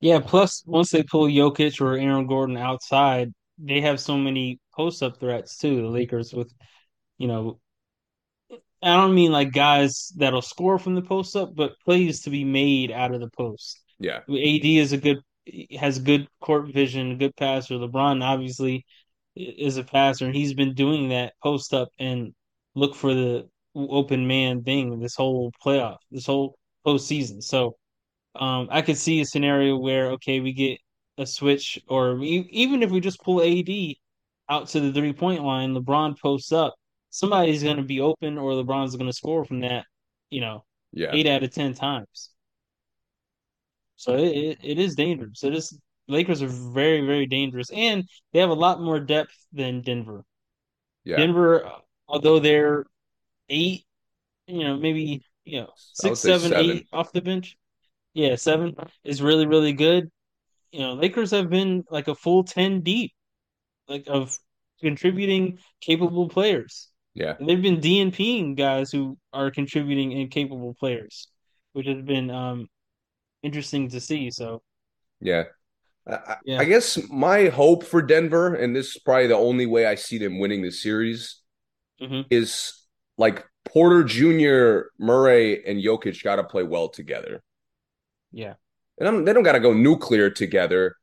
[0.00, 5.02] Yeah, plus once they pull Jokic or Aaron Gordon outside, they have so many post
[5.02, 6.52] up threats too, the Lakers with
[7.18, 7.60] you know
[8.82, 12.44] I don't mean like guys that'll score from the post up, but plays to be
[12.44, 13.82] made out of the post.
[13.98, 14.18] Yeah.
[14.28, 15.18] AD is a good
[15.78, 17.74] has good court vision, good passer.
[17.74, 18.86] LeBron obviously
[19.36, 22.32] is a passer, and he's been doing that post up and
[22.74, 27.42] look for the open man thing this whole playoff, this whole postseason.
[27.42, 27.76] So
[28.34, 30.78] um, I could see a scenario where okay, we get
[31.18, 33.68] a switch, or we, even if we just pull AD
[34.48, 36.74] out to the three point line, LeBron posts up,
[37.10, 39.84] somebody's going to be open, or LeBron's going to score from that.
[40.30, 42.30] You know, yeah, eight out of ten times.
[43.96, 45.44] So it, it, it is dangerous.
[45.44, 49.82] It is Lakers are very very dangerous, and they have a lot more depth than
[49.82, 50.24] Denver.
[51.04, 51.70] Yeah, Denver,
[52.08, 52.86] although they're
[53.48, 53.84] eight,
[54.46, 57.56] you know, maybe you know six, seven, seven, eight off the bench.
[58.12, 60.10] Yeah, seven is really really good.
[60.72, 63.12] You know, Lakers have been like a full ten deep,
[63.88, 64.36] like of
[64.80, 66.89] contributing capable players.
[67.14, 71.28] Yeah, and they've been DNPing guys who are contributing and capable players,
[71.72, 72.68] which has been um
[73.42, 74.30] interesting to see.
[74.30, 74.62] So,
[75.20, 75.44] yeah.
[76.06, 76.58] I, yeah.
[76.58, 80.18] I guess my hope for Denver, and this is probably the only way I see
[80.18, 81.40] them winning the series,
[82.00, 82.22] mm-hmm.
[82.30, 82.72] is
[83.18, 87.42] like Porter Jr., Murray, and Jokic got to play well together.
[88.32, 88.54] Yeah.
[88.98, 90.96] And I'm, they don't got to go nuclear together,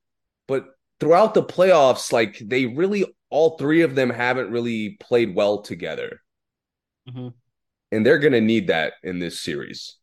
[0.47, 0.65] but
[0.99, 6.21] throughout the playoffs, like they really, all three of them haven't really played well together.
[7.09, 7.29] Mm-hmm.
[7.91, 9.97] And they're going to need that in this series.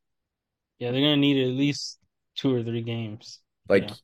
[0.79, 1.99] Yeah, they're going to need at least
[2.37, 3.41] two or three games.
[3.69, 3.95] Like, yeah.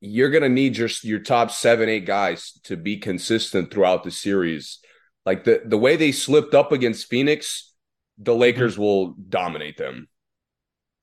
[0.00, 4.10] you're going to need your, your top seven, eight guys to be consistent throughout the
[4.10, 4.80] series.
[5.24, 7.74] Like, the, the way they slipped up against Phoenix,
[8.18, 8.82] the Lakers mm-hmm.
[8.82, 10.08] will dominate them.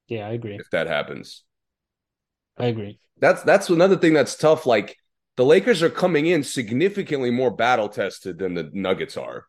[0.08, 0.56] Yeah, I agree.
[0.56, 1.44] If that happens.
[2.58, 3.00] I agree.
[3.18, 4.66] That's that's another thing that's tough.
[4.66, 4.98] Like
[5.38, 9.46] the Lakers are coming in significantly more battle tested than the Nuggets are.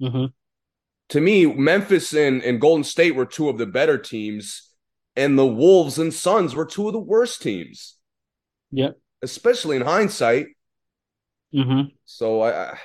[0.00, 0.26] Mm-hmm.
[1.10, 4.70] To me, Memphis and, and Golden State were two of the better teams,
[5.14, 7.98] and the Wolves and Suns were two of the worst teams.
[8.70, 8.98] Yep.
[9.20, 10.46] Especially in hindsight.
[11.54, 11.88] Mm-hmm.
[12.06, 12.78] So I,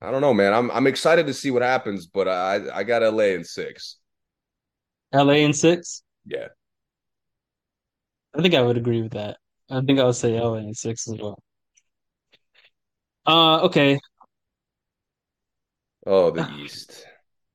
[0.00, 0.54] I don't know, man.
[0.54, 3.98] I'm I'm excited to see what happens, but I I got LA in six.
[5.12, 6.02] LA in six.
[6.24, 6.48] Yeah.
[8.34, 9.36] I think I would agree with that.
[9.68, 11.42] I think I would say LA in six as well.
[13.30, 14.00] Uh, okay.
[16.04, 17.06] Oh, the East.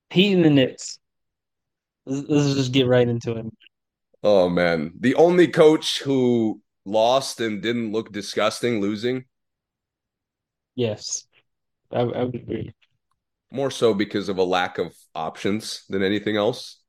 [0.09, 0.99] Heat and the Knicks.
[2.05, 3.45] Let's, let's just get right into it.
[4.23, 9.25] Oh man, the only coach who lost and didn't look disgusting losing.
[10.75, 11.27] Yes,
[11.91, 12.73] I, I would agree.
[13.51, 16.79] More so because of a lack of options than anything else.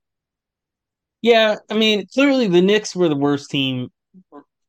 [1.22, 3.88] Yeah, I mean, clearly the Knicks were the worst team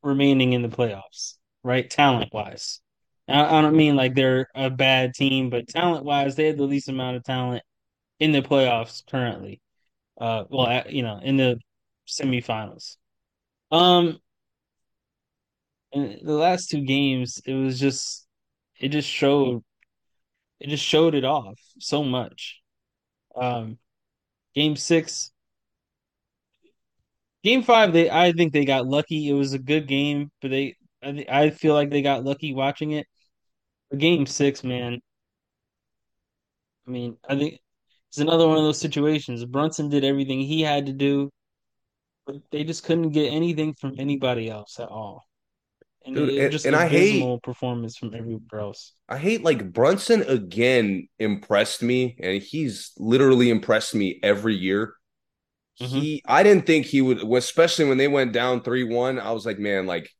[0.02, 1.88] remaining in the playoffs, right?
[1.88, 2.80] Talent wise.
[3.28, 6.64] I, I don't mean like they're a bad team, but talent wise, they had the
[6.64, 7.62] least amount of talent
[8.20, 9.60] in the playoffs currently.
[10.20, 11.58] Uh, well, you know, in the
[12.08, 12.96] semifinals.
[13.72, 14.20] Um,
[15.92, 18.26] in the last two games, it was just,
[18.80, 19.62] it just showed,
[20.60, 22.60] it just showed it off so much.
[23.36, 23.78] Um,
[24.54, 25.32] game six,
[27.44, 29.28] Game five, they I think they got lucky.
[29.28, 32.92] It was a good game, but they I, I feel like they got lucky watching
[32.92, 33.06] it.
[33.96, 35.00] Game six, man.
[36.86, 37.60] I mean, I think
[38.08, 39.44] it's another one of those situations.
[39.44, 41.30] Brunson did everything he had to do,
[42.26, 45.26] but they just couldn't get anything from anybody else at all.
[46.04, 48.94] And Dude, it, just and I hate performance from everywhere else.
[49.08, 54.94] I hate like Brunson again impressed me, and he's literally impressed me every year.
[55.80, 55.98] Mm-hmm.
[55.98, 59.18] He, I didn't think he would, especially when they went down three one.
[59.18, 60.10] I was like, man, like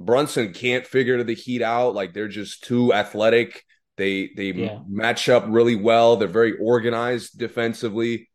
[0.00, 1.94] Brunson can't figure the Heat out.
[1.94, 3.64] Like they're just too athletic.
[3.96, 4.78] They they yeah.
[4.88, 6.16] match up really well.
[6.16, 8.30] They're very organized defensively.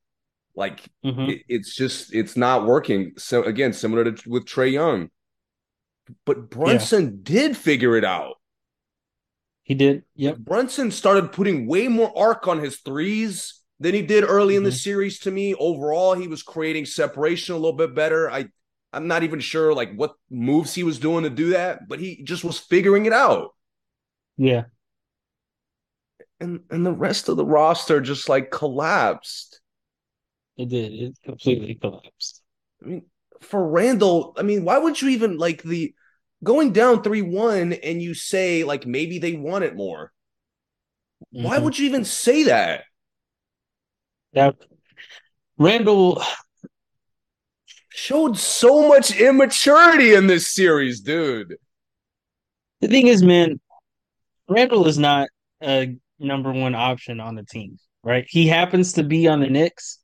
[0.56, 1.32] Like mm-hmm.
[1.32, 3.14] it, it's just it's not working.
[3.18, 5.10] So again, similar to with Trae Young.
[6.24, 7.12] But Brunson yeah.
[7.24, 8.36] did figure it out.
[9.64, 10.04] He did.
[10.16, 10.38] Yep.
[10.38, 14.58] Brunson started putting way more arc on his threes than he did early mm-hmm.
[14.58, 14.76] in the mm-hmm.
[14.76, 15.56] series to me.
[15.56, 18.30] Overall, he was creating separation a little bit better.
[18.30, 18.50] I
[18.96, 22.24] I'm not even sure like what moves he was doing to do that, but he
[22.24, 23.50] just was figuring it out.
[24.38, 24.64] Yeah.
[26.40, 29.62] And and the rest of the roster just like collapsed.
[30.58, 30.94] It did.
[30.94, 32.42] It completely collapsed.
[32.84, 33.06] I mean,
[33.42, 35.94] for Randle, I mean, why would you even like the
[36.44, 40.12] going down 3-1 and you say like maybe they want it more?
[41.34, 41.46] Mm-hmm.
[41.46, 42.84] Why would you even say that?
[44.34, 44.56] that
[45.58, 46.22] Randle
[47.96, 51.56] showed so much immaturity in this series, dude.
[52.82, 53.60] The thing is, man,
[54.50, 55.30] Randle is not
[55.64, 58.26] a number one option on the team, right?
[58.28, 60.00] He happens to be on the Knicks,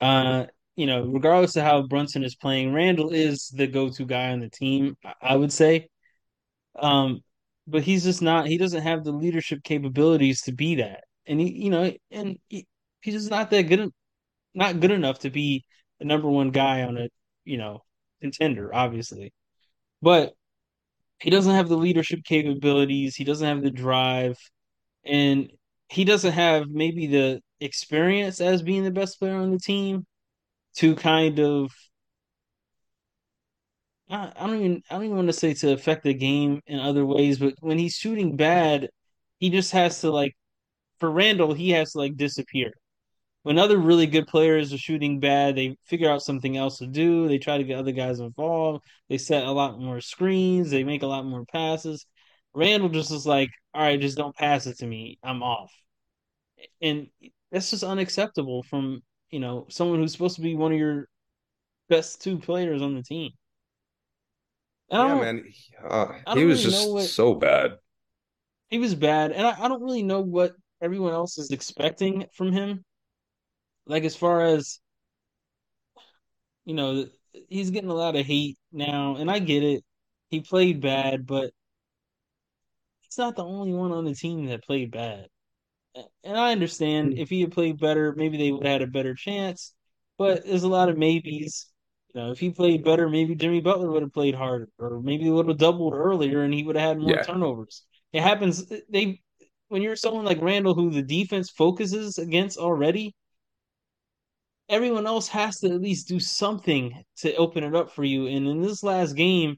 [0.00, 4.40] Uh, you know, regardless of how Brunson is playing, Randle is the go-to guy on
[4.40, 4.96] the team.
[5.20, 5.88] I would say.
[6.74, 7.20] Um,
[7.66, 8.46] but he's just not.
[8.46, 12.66] He doesn't have the leadership capabilities to be that, and he, you know, and he,
[13.02, 13.90] he's just not that good.
[14.54, 15.64] Not good enough to be
[16.02, 17.08] the number one guy on a,
[17.44, 17.82] you know,
[18.20, 18.74] contender.
[18.74, 19.32] Obviously,
[20.02, 20.34] but
[21.20, 23.14] he doesn't have the leadership capabilities.
[23.16, 24.38] He doesn't have the drive,
[25.04, 25.50] and
[25.88, 30.06] he doesn't have maybe the experience as being the best player on the team
[30.76, 31.70] to kind of
[34.10, 36.78] I, I don't even I don't even want to say to affect the game in
[36.80, 38.90] other ways, but when he's shooting bad,
[39.38, 40.34] he just has to like
[41.00, 42.72] for Randle, he has to like disappear.
[43.42, 47.26] When other really good players are shooting bad, they figure out something else to do.
[47.26, 48.84] They try to get other guys involved.
[49.08, 50.70] They set a lot more screens.
[50.70, 52.06] They make a lot more passes.
[52.54, 55.18] Randle just is like, all right, just don't pass it to me.
[55.24, 55.72] I'm off.
[56.80, 57.08] And
[57.50, 61.08] that's just unacceptable from, you know, someone who's supposed to be one of your
[61.88, 63.32] best two players on the team.
[64.90, 65.44] Yeah, man.
[65.46, 67.72] He, uh, he was really just what, so bad.
[68.68, 72.52] He was bad, and I, I don't really know what everyone else is expecting from
[72.52, 72.84] him.
[73.86, 74.80] Like as far as
[76.64, 77.06] you know,
[77.48, 79.84] he's getting a lot of hate now, and I get it.
[80.30, 81.52] He played bad, but
[83.00, 85.26] he's not the only one on the team that played bad.
[86.24, 87.18] And I understand hmm.
[87.18, 89.74] if he had played better, maybe they would have had a better chance.
[90.18, 91.68] But there's a lot of maybes.
[92.14, 95.24] You know, if he played better, maybe Jimmy Butler would have played harder, or maybe
[95.24, 97.22] he would have doubled earlier, and he would have had more yeah.
[97.22, 97.84] turnovers.
[98.12, 98.70] It happens.
[98.90, 99.20] They
[99.68, 103.14] when you're someone like Randle, who the defense focuses against already,
[104.72, 108.26] everyone else has to at least do something to open it up for you.
[108.26, 109.56] And in this last game,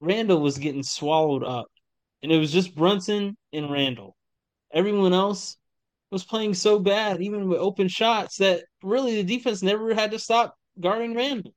[0.00, 1.66] Randle was getting swallowed up,
[2.22, 4.16] and it was just Brunson and Randle.
[4.72, 5.56] Everyone else
[6.10, 10.18] was playing so bad, even with open shots, that really the defense never had to
[10.18, 11.54] stop guarding Randle.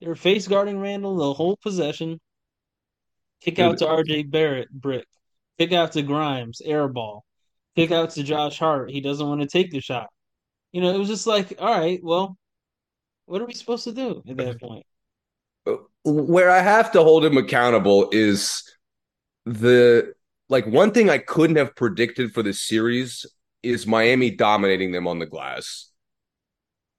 [0.00, 2.20] They were face guarding Randle the whole possession.
[3.40, 5.04] Kick out to RJ Barrett, brick.
[5.58, 7.24] Kick out to Grimes, air ball.
[7.74, 8.90] Kick out to Josh Hart.
[8.90, 10.08] He doesn't want to take the shot.
[10.72, 12.36] You know, it was just like, all right, well,
[13.26, 14.84] what are we supposed to do at that point?
[16.04, 18.62] Where I have to hold him accountable is
[19.44, 20.14] the
[20.48, 23.26] like one thing I couldn't have predicted for this series
[23.62, 25.90] is Miami dominating them on the glass.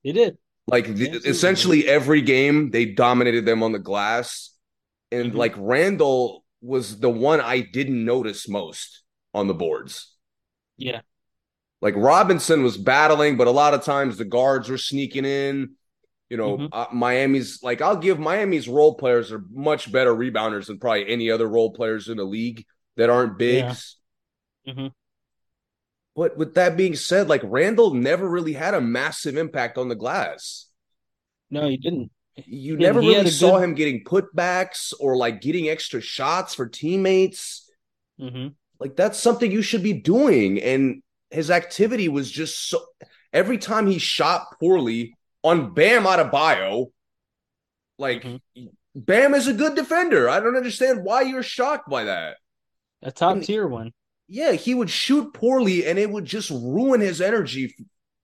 [0.03, 0.37] They did.
[0.67, 4.53] Like the, essentially every game they dominated them on the glass.
[5.11, 5.37] And mm-hmm.
[5.37, 9.03] like Randle was the one I didn't notice most
[9.33, 10.15] on the boards.
[10.77, 11.01] Yeah.
[11.81, 15.75] Like Robinson was battling, but a lot of times the guards were sneaking in.
[16.29, 16.73] You know, mm-hmm.
[16.73, 21.31] uh, Miami's like I'll give Miami's role players are much better rebounders than probably any
[21.31, 22.65] other role players in the league
[22.97, 23.97] that aren't bigs.
[24.65, 24.73] Yeah.
[24.73, 24.87] Mm-hmm.
[26.15, 29.95] But with that being said, like Randle never really had a massive impact on the
[29.95, 30.67] glass.
[31.49, 32.11] No, he didn't.
[32.35, 33.63] You he, never he really saw good...
[33.63, 37.71] him getting putbacks or like getting extra shots for teammates.
[38.19, 38.49] Mm-hmm.
[38.79, 40.61] Like that's something you should be doing.
[40.61, 42.81] And his activity was just so.
[43.31, 46.87] Every time he shot poorly on Bam Adebayo,
[47.97, 48.65] like mm-hmm.
[48.95, 50.27] Bam is a good defender.
[50.27, 52.37] I don't understand why you're shocked by that.
[53.03, 53.93] A top tier one
[54.29, 57.75] yeah, he would shoot poorly and it would just ruin his energy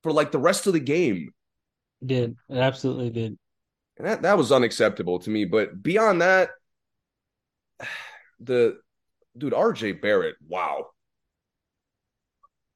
[0.03, 1.33] for like the rest of the game.
[2.01, 2.35] It did.
[2.47, 3.37] It absolutely did.
[3.97, 5.45] And that, that was unacceptable to me.
[5.45, 6.51] But beyond that,
[8.39, 8.77] the
[9.35, 10.89] dude, RJ Barrett, wow.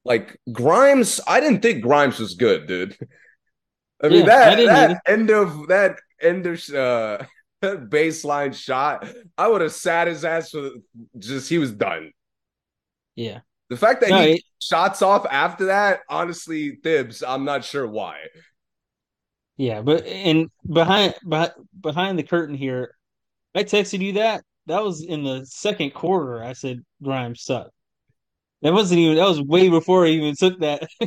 [0.10, 2.98] Like Grimes, I didn't think Grimes was good, dude.
[4.04, 7.24] I mean yeah, that I that end of that end of uh
[7.64, 9.08] baseline shot,
[9.38, 10.72] I would have sat his ass for
[11.18, 12.12] just he was done.
[13.16, 13.42] Yeah.
[13.70, 17.88] The fact that no, he it, shots off after that, honestly, Thibs, I'm not sure
[17.88, 18.18] why.
[19.58, 21.14] Yeah, but and behind
[21.80, 22.96] behind the curtain here,
[23.54, 24.44] I texted you that.
[24.66, 26.42] That was in the second quarter.
[26.44, 27.72] I said Grimes sucked.
[28.62, 29.18] That wasn't even.
[29.18, 30.88] That was way before I even took that.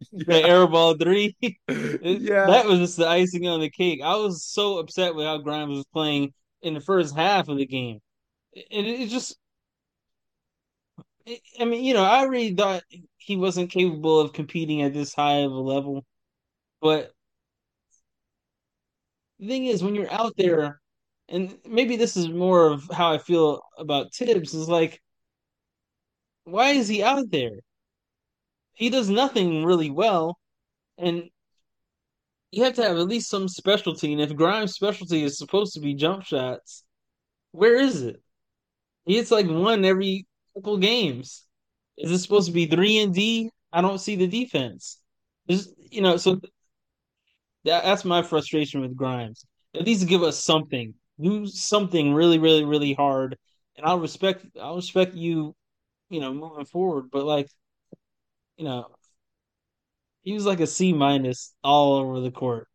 [0.12, 0.46] that yeah.
[0.46, 1.36] air ball three.
[1.40, 4.00] yeah, that was just the icing on the cake.
[4.02, 7.66] I was so upset with how Grimes was playing in the first half of the
[7.66, 8.00] game,
[8.70, 9.36] and it just
[11.60, 12.82] I mean, you know, I really thought
[13.18, 16.04] he wasn't capable of competing at this high of a level.
[16.80, 17.12] But
[19.38, 20.80] the thing is, when you're out there,
[21.28, 25.00] and maybe this is more of how I feel about Thibs, is like,
[26.50, 27.60] why is he out there?
[28.74, 30.38] He does nothing really well,
[30.96, 31.30] and
[32.50, 34.12] you have to have at least some specialty.
[34.12, 36.84] And if Grimes' specialty is supposed to be jump shots,
[37.52, 38.22] where is it?
[39.04, 41.44] He hits like one every couple games.
[41.96, 43.50] Is it supposed to be three and D?
[43.72, 45.00] I don't see the defense.
[45.46, 46.40] There's, you know, so
[47.64, 49.44] That, that's my frustration with Grimes.
[49.74, 50.94] At least give us something.
[51.20, 53.36] Do something really, really, really hard,
[53.76, 54.46] and I'll respect.
[54.60, 55.54] I'll respect you.
[56.10, 57.10] You know, moving forward.
[57.10, 57.48] But like,
[58.56, 58.86] you know,
[60.22, 62.68] he was like a C minus all over the court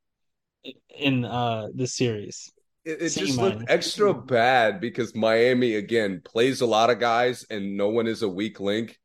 [0.98, 2.52] in uh this series.
[2.86, 7.78] It, it just looked extra bad because Miami again plays a lot of guys and
[7.78, 9.00] no one is a weak link.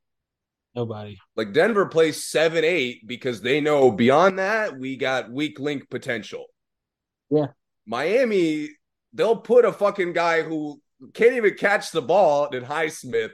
[0.75, 1.19] Nobody.
[1.37, 6.47] Like Denver plays seven eight because they know beyond that we got weak link potential.
[7.31, 7.49] Yeah.
[7.87, 8.71] Miami,
[9.13, 10.81] they'll put a fucking guy who
[11.15, 13.31] can't even catch the ball in Highsmith,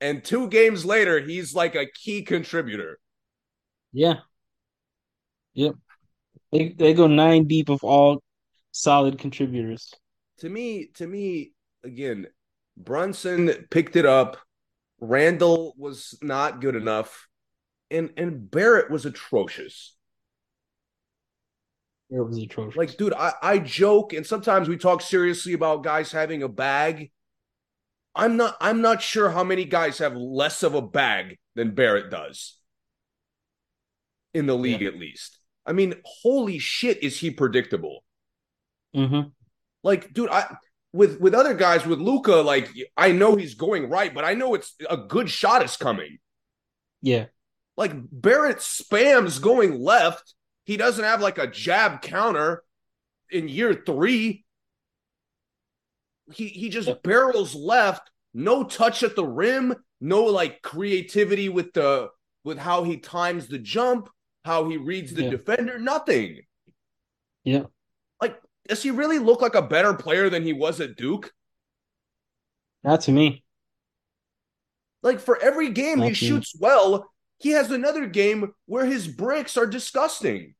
[0.00, 2.98] and two games later he's like a key contributor.
[3.92, 4.20] Yeah.
[5.54, 5.74] Yep.
[6.52, 8.22] They they go nine deep of all
[8.72, 9.94] solid contributors.
[10.38, 11.52] To me, to me,
[11.84, 12.26] again,
[12.76, 14.38] Brunson picked it up.
[15.00, 17.28] Randle was not good enough,
[17.90, 19.96] and and Barrett was atrocious.
[22.10, 22.76] Barrett was atrocious.
[22.76, 27.10] Like, dude, I, I joke, and sometimes we talk seriously about guys having a bag.
[28.14, 32.10] I'm not I'm not sure how many guys have less of a bag than Barrett
[32.10, 32.58] does
[34.34, 34.88] in the league, yeah.
[34.88, 35.38] at least.
[35.66, 38.04] I mean, holy shit, is he predictable?
[38.94, 39.28] Mm-hmm.
[39.82, 40.56] Like, dude, I
[40.92, 44.54] with with other guys with Luka, like I know he's going right, but I know
[44.54, 46.18] it's a good shot is coming.
[47.02, 47.26] Yeah.
[47.76, 50.34] Like Barrett spams going left.
[50.64, 52.62] He doesn't have like a jab counter
[53.30, 54.44] in year three.
[56.32, 62.10] He he just barrels left, no touch at the rim, no like creativity with the
[62.44, 64.08] with how he times the jump,
[64.44, 65.30] how he reads the yeah.
[65.30, 66.40] defender, nothing.
[67.44, 67.64] Yeah
[68.20, 71.32] Like does he really look like a better player than he was at Duke?
[72.84, 73.44] Not to me.
[75.02, 76.60] Like for every game Not he shoots me.
[76.62, 80.54] well, he has another game where his bricks are disgusting.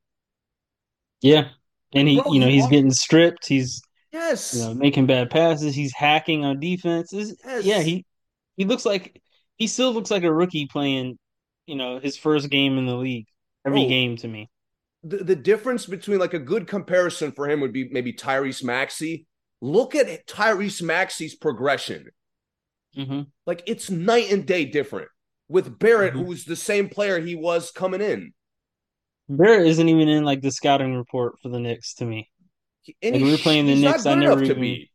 [1.21, 1.49] Yeah.
[1.93, 3.47] And he, Bro, you know, he's getting stripped.
[3.47, 3.81] He's
[4.11, 5.75] yes, you know, making bad passes.
[5.75, 7.11] He's hacking on defense.
[7.13, 7.35] Yes.
[7.63, 8.05] Yeah, he
[8.57, 9.21] he looks like
[9.57, 11.17] he still looks like a rookie playing,
[11.65, 13.27] you know, his first game in the league.
[13.65, 14.49] Every game to me
[15.03, 19.25] the, the difference between like a good comparison for him would be maybe Tyrese Maxey.
[19.61, 22.07] Look at Tyrese Maxey's progression.
[22.97, 23.21] Mm-hmm.
[23.45, 25.09] Like it's night and day different
[25.47, 26.25] with Barrett, mm-hmm.
[26.25, 28.33] who's the same player he was coming in.
[29.29, 32.29] Barrett isn't even in like the scouting report for the Knicks to me.
[33.01, 34.05] And like, we were playing the Knicks.
[34.05, 34.59] I never even.
[34.59, 34.91] Be.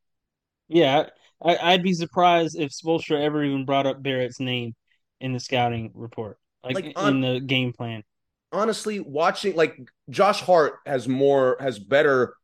[0.68, 1.08] Yeah,
[1.42, 4.74] I, would be surprised if Spoelstra ever even brought up Barrett's name
[5.20, 8.02] in the scouting report, like, like on, in the game plan
[8.52, 9.76] honestly, watching like
[10.10, 12.34] Josh Hart has more has better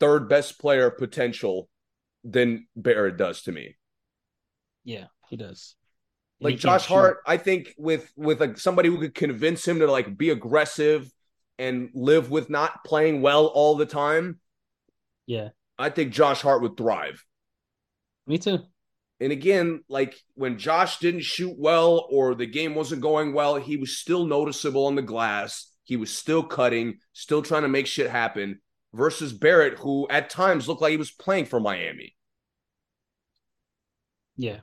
[0.00, 1.68] third best player potential
[2.24, 3.76] than Barrett does to me.
[4.84, 5.76] Yeah, he does.
[6.40, 9.90] Like he Josh Hart, I think with with like somebody who could convince him to
[9.90, 11.10] like be aggressive
[11.58, 14.40] and live with not playing well all the time.
[15.26, 15.50] Yeah.
[15.78, 17.24] I think Josh Hart would thrive.
[18.26, 18.60] Me too.
[19.20, 23.76] And again, like when Josh didn't shoot well or the game wasn't going well, he
[23.76, 25.72] was still noticeable on the glass.
[25.84, 28.60] He was still cutting, still trying to make shit happen.
[28.94, 32.14] Versus Barrett, who at times looked like he was playing for Miami.
[34.36, 34.60] Yeah.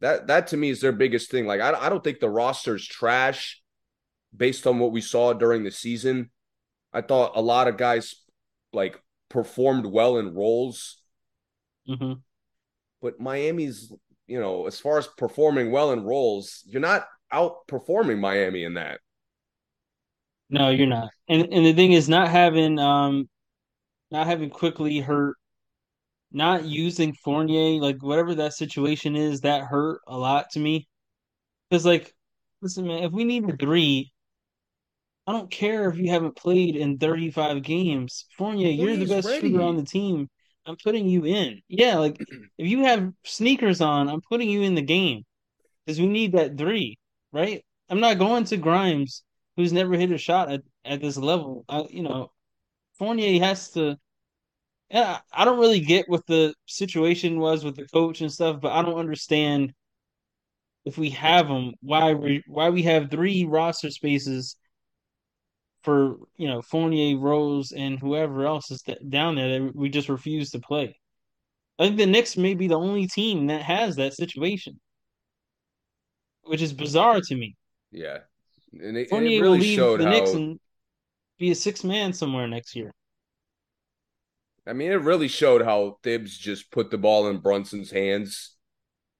[0.00, 1.46] That that to me is their biggest thing.
[1.46, 3.62] Like I, I don't think the roster's trash
[4.36, 6.30] based on what we saw during the season.
[6.92, 8.14] I thought a lot of guys
[8.74, 11.02] like performed well in roles.
[11.88, 12.14] Mm-hmm.
[13.02, 13.92] But Miami's,
[14.26, 19.00] you know, as far as performing well in roles, you're not outperforming Miami in that.
[20.50, 21.10] No, you're not.
[21.28, 23.28] And and the thing is not having um
[24.10, 25.36] not having Quickley hurt,
[26.30, 30.86] not using Fournier, like whatever that situation is, that hurt a lot to me.
[31.68, 32.14] Because like,
[32.62, 34.12] listen, man, if we need a three,
[35.26, 38.26] I don't care if you haven't played in 35 games.
[38.36, 39.50] Fournier, you're the best ready.
[39.50, 40.28] shooter on the team.
[40.66, 41.60] I'm putting you in.
[41.68, 42.18] Yeah, like
[42.58, 45.24] if you have sneakers on, I'm putting you in the game
[45.84, 46.98] because we need that three,
[47.32, 47.64] right?
[47.88, 49.22] I'm not going to Grimes,
[49.56, 51.64] who's never hit a shot at, at this level.
[51.68, 52.30] I, you know,
[52.98, 53.96] Fournier has to.
[54.90, 58.72] Yeah, I don't really get what the situation was with the coach and stuff, but
[58.72, 59.72] I don't understand
[60.84, 64.56] if we have them, why we why we have three roster spaces
[65.84, 70.50] for you know Fournier, Rose, and whoever else is down there that we just refuse
[70.50, 70.98] to play.
[71.78, 74.80] I think the Knicks may be the only team that has that situation,
[76.42, 77.56] which is bizarre to me.
[77.92, 78.18] Yeah,
[78.72, 80.10] and it, Fournier it really will leave showed the how...
[80.10, 80.58] Knicks and
[81.38, 82.94] be a six man somewhere next year.
[84.66, 88.56] I mean, it really showed how Thibs just put the ball in Brunson's hands,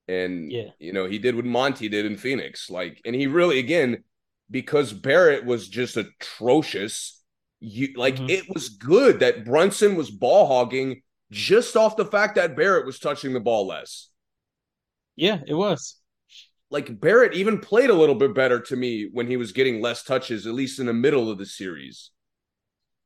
[0.08, 0.70] and yeah.
[0.78, 2.70] you know he did what Monty did in Phoenix.
[2.70, 4.04] Like, and he really again
[4.50, 7.22] because Barrett was just atrocious.
[7.60, 8.30] You like mm-hmm.
[8.30, 12.98] it was good that Brunson was ball hogging just off the fact that Barrett was
[12.98, 14.08] touching the ball less.
[15.16, 15.96] Yeah, it was.
[16.70, 20.02] Like Barrett even played a little bit better to me when he was getting less
[20.02, 22.10] touches, at least in the middle of the series.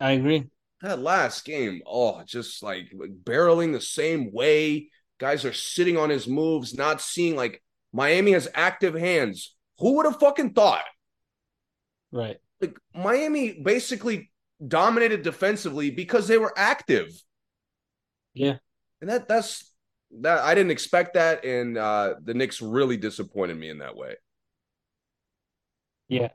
[0.01, 0.47] I agree.
[0.81, 2.93] That last game, oh, just like
[3.25, 4.91] barreling the same way.
[5.19, 7.63] Guys are sitting on his moves, not seeing like
[7.93, 9.55] Miami has active hands.
[9.79, 10.85] Who would have fucking thought?
[12.13, 12.39] Right.
[12.61, 14.31] Like Miami basically
[14.67, 17.11] dominated defensively because they were active.
[18.35, 18.57] Yeah.
[19.01, 19.73] And that that's
[20.21, 24.15] that I didn't expect that and uh the Knicks really disappointed me in that way.
[26.09, 26.29] Yeah.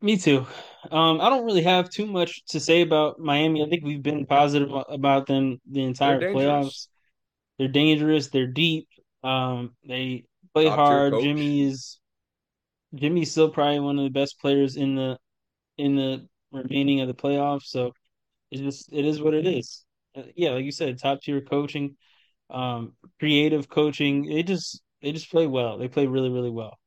[0.00, 0.46] Me too.
[0.92, 3.64] Um, I don't really have too much to say about Miami.
[3.64, 6.86] I think we've been positive about them the entire playoffs.
[7.58, 8.28] They're dangerous.
[8.28, 8.86] They're deep.
[9.24, 11.14] Um, they play Top hard.
[11.20, 11.98] Jimmy is
[12.94, 15.18] Jimmy's still probably one of the best players in the
[15.76, 17.64] in the remaining of the playoffs.
[17.64, 17.92] So
[18.50, 19.84] it's just it is what it is.
[20.16, 21.96] Uh, yeah, like you said, top tier coaching,
[22.50, 24.22] um, creative coaching.
[24.22, 25.78] They just they just play well.
[25.78, 26.78] They play really really well.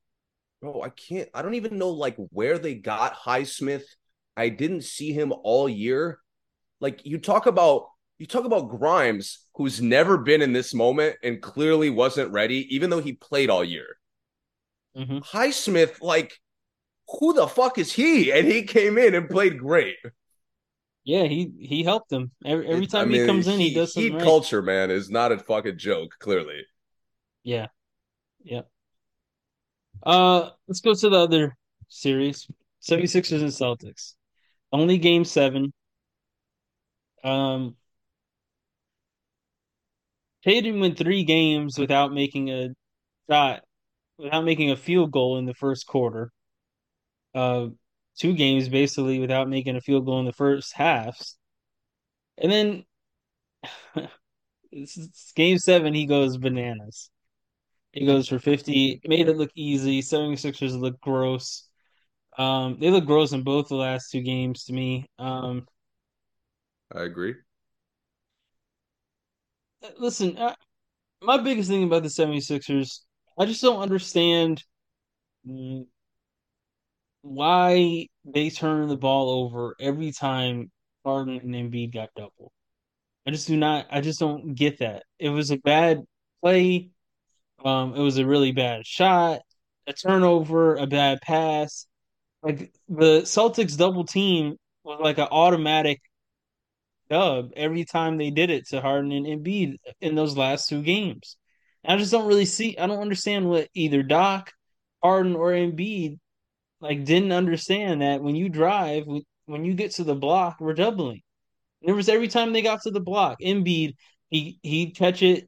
[0.62, 1.30] Bro, I can't.
[1.34, 3.84] I don't even know like where they got Highsmith.
[4.38, 6.20] I didn't see him all year.
[6.80, 7.88] Like you talk about
[8.18, 12.90] you talk about Grimes, who's never been in this moment and clearly wasn't ready, even
[12.90, 13.98] though he played all year.
[14.98, 15.20] Mm-hmm.
[15.20, 16.34] Highsmith, like,
[17.20, 18.32] who the fuck is he?
[18.32, 19.98] And he came in and played great.
[21.04, 23.60] Yeah, he he helped them every, every time I mean, he comes in.
[23.60, 24.12] He, he does something.
[24.12, 24.24] Heat right.
[24.24, 26.12] culture, man, is not a fucking joke.
[26.20, 26.62] Clearly.
[27.44, 27.68] Yeah.
[28.44, 28.62] Yeah.
[30.04, 32.48] Uh, let's go to the other series:
[32.84, 34.14] 76ers and Celtics.
[34.72, 35.74] Only game seven.
[37.24, 37.76] Um,
[40.44, 42.70] Tatum went three games without making a
[43.30, 43.64] shot
[44.22, 46.32] without making a field goal in the first quarter.
[47.34, 47.68] Uh,
[48.18, 51.38] two games basically without making a field goal in the first halves.
[52.38, 52.86] And then
[55.36, 57.10] game seven, he goes bananas.
[57.94, 60.02] He goes for 50, made it look easy.
[60.02, 61.68] 76ers look gross.
[62.38, 65.08] Um, they look gross in both the last two games to me.
[65.20, 65.68] Um,
[66.94, 67.36] I agree.
[69.98, 70.56] Listen, I,
[71.22, 73.02] my biggest thing about the 76ers
[73.38, 74.64] I just don't understand
[77.22, 80.72] why they turn the ball over every time
[81.06, 82.52] Harden and Embiid got double.
[83.26, 83.88] I just do not.
[83.92, 85.04] I just don't get that.
[85.20, 86.02] It was a bad
[86.42, 86.90] play.
[87.64, 89.42] Um, it was a really bad shot,
[89.88, 91.88] a turnover, a bad pass.
[92.44, 96.02] Like the Celtics double team was like an automatic
[97.10, 101.38] dub every time they did it to Harden and Embiid in those last two games.
[101.86, 102.78] I just don't really see.
[102.78, 104.52] I don't understand what either Doc,
[105.04, 106.20] Harden, or Embiid
[106.80, 109.06] like didn't understand that when you drive,
[109.46, 111.22] when you get to the block, we're doubling.
[111.82, 113.94] There was every time they got to the block, Embiid
[114.30, 115.48] he he'd catch it,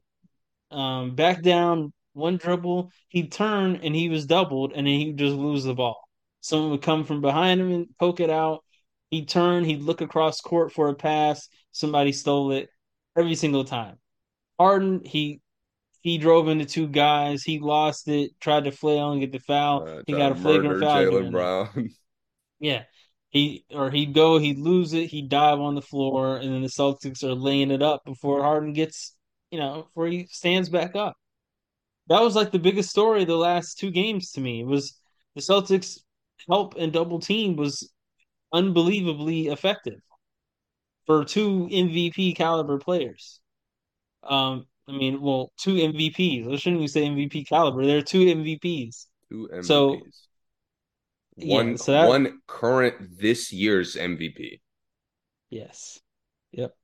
[0.70, 5.34] um, back down one dribble, he'd turn and he was doubled, and then he'd just
[5.34, 6.00] lose the ball.
[6.40, 8.62] Someone would come from behind him and poke it out.
[9.10, 11.48] He'd turn, he'd look across court for a pass.
[11.72, 12.68] Somebody stole it
[13.16, 13.98] every single time.
[14.58, 15.40] Harden, he
[16.04, 17.42] he drove into two guys.
[17.42, 19.88] He lost it, tried to flail and get the foul.
[19.88, 20.96] Uh, he got a flagrant foul.
[20.96, 21.90] Jaylen Brown.
[22.60, 22.82] yeah.
[23.30, 26.68] He or he'd go, he'd lose it, he'd dive on the floor, and then the
[26.68, 29.16] Celtics are laying it up before Harden gets,
[29.50, 31.16] you know, before he stands back up.
[32.08, 34.60] That was like the biggest story of the last two games to me.
[34.60, 35.00] It was
[35.34, 36.00] the Celtics
[36.46, 37.90] help and double team was
[38.52, 40.00] unbelievably effective
[41.06, 43.40] for two MVP caliber players.
[44.22, 46.52] Um, I mean, well, two MVPs.
[46.52, 47.84] I shouldn't we say MVP caliber.
[47.84, 49.06] There are two MVPs.
[49.30, 49.64] Two MVPs.
[49.64, 50.00] So
[51.36, 54.60] one yeah, so that, one current this year's MVP.
[55.50, 56.00] Yes.
[56.52, 56.74] Yep.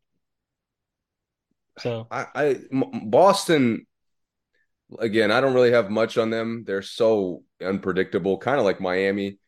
[1.78, 2.56] So I, I
[3.04, 3.86] Boston
[4.98, 6.64] again, I don't really have much on them.
[6.66, 9.38] They're so unpredictable, kind of like Miami,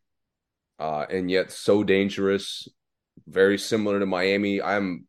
[0.78, 2.68] uh, and yet so dangerous.
[3.26, 4.62] Very similar to Miami.
[4.62, 5.06] I'm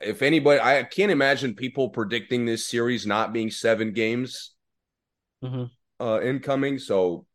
[0.00, 4.54] if anybody, I can't imagine people predicting this series not being seven games
[5.42, 5.64] mm-hmm.
[6.04, 6.78] uh, incoming.
[6.78, 7.26] So,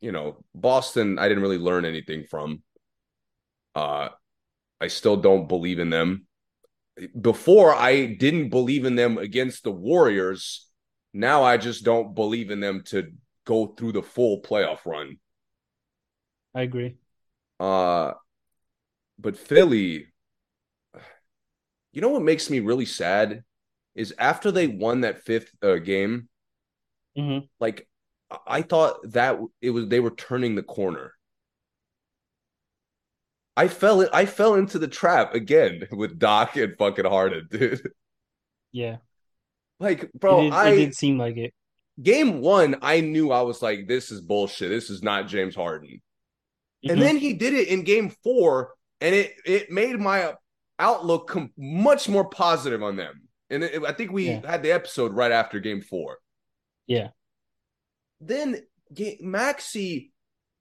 [0.00, 2.62] you know, Boston, I didn't really learn anything from.
[3.74, 4.08] Uh,
[4.80, 6.26] I still don't believe in them.
[7.20, 10.66] Before, I didn't believe in them against the Warriors.
[11.14, 13.12] Now, I just don't believe in them to
[13.44, 15.18] go through the full playoff run.
[16.54, 16.96] I agree.
[17.60, 18.12] Uh,
[19.18, 20.06] but Philly,
[21.92, 23.44] you know what makes me really sad
[23.94, 26.28] is after they won that fifth uh, game,
[27.16, 27.46] mm-hmm.
[27.58, 27.88] like
[28.46, 31.14] I thought that it was they were turning the corner.
[33.56, 37.82] I fell I fell into the trap again with Doc and fucking Harden, dude.
[38.70, 38.98] Yeah.
[39.80, 41.54] Like, bro, it did, I it did seem like it.
[42.00, 44.70] Game one, I knew I was like, this is bullshit.
[44.70, 45.88] This is not James Harden.
[45.88, 46.90] Mm-hmm.
[46.90, 50.34] And then he did it in game four, and it it made my
[50.78, 53.22] outlook com- much more positive on them.
[53.50, 54.48] And it, I think we yeah.
[54.48, 56.18] had the episode right after game four.
[56.86, 57.08] Yeah.
[58.20, 58.62] Then
[59.20, 60.12] Maxey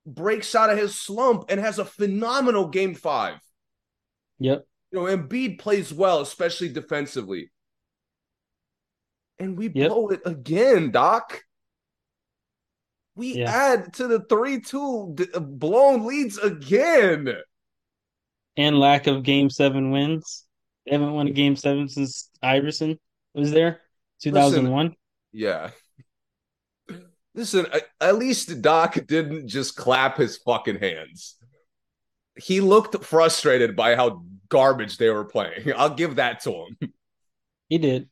[0.05, 3.39] breaks out of his slump and has a phenomenal game five.
[4.39, 4.65] Yep.
[4.91, 7.51] You know, Embiid plays well, especially defensively.
[9.39, 9.89] And we yep.
[9.89, 11.43] blow it again, Doc.
[13.15, 13.51] We yeah.
[13.51, 17.33] add to the 3 2 blown leads again.
[18.57, 20.45] And lack of game seven wins.
[20.85, 22.99] They haven't won a game seven since Iverson
[23.33, 23.81] was there,
[24.23, 24.95] 2001.
[25.31, 25.69] yeah.
[27.35, 27.67] Listen,
[28.01, 31.35] at least Doc didn't just clap his fucking hands.
[32.35, 35.71] He looked frustrated by how garbage they were playing.
[35.77, 36.93] I'll give that to him.
[37.69, 38.09] He did.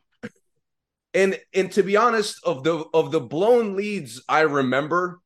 [1.16, 5.22] And and to be honest, of the of the blown leads I remember,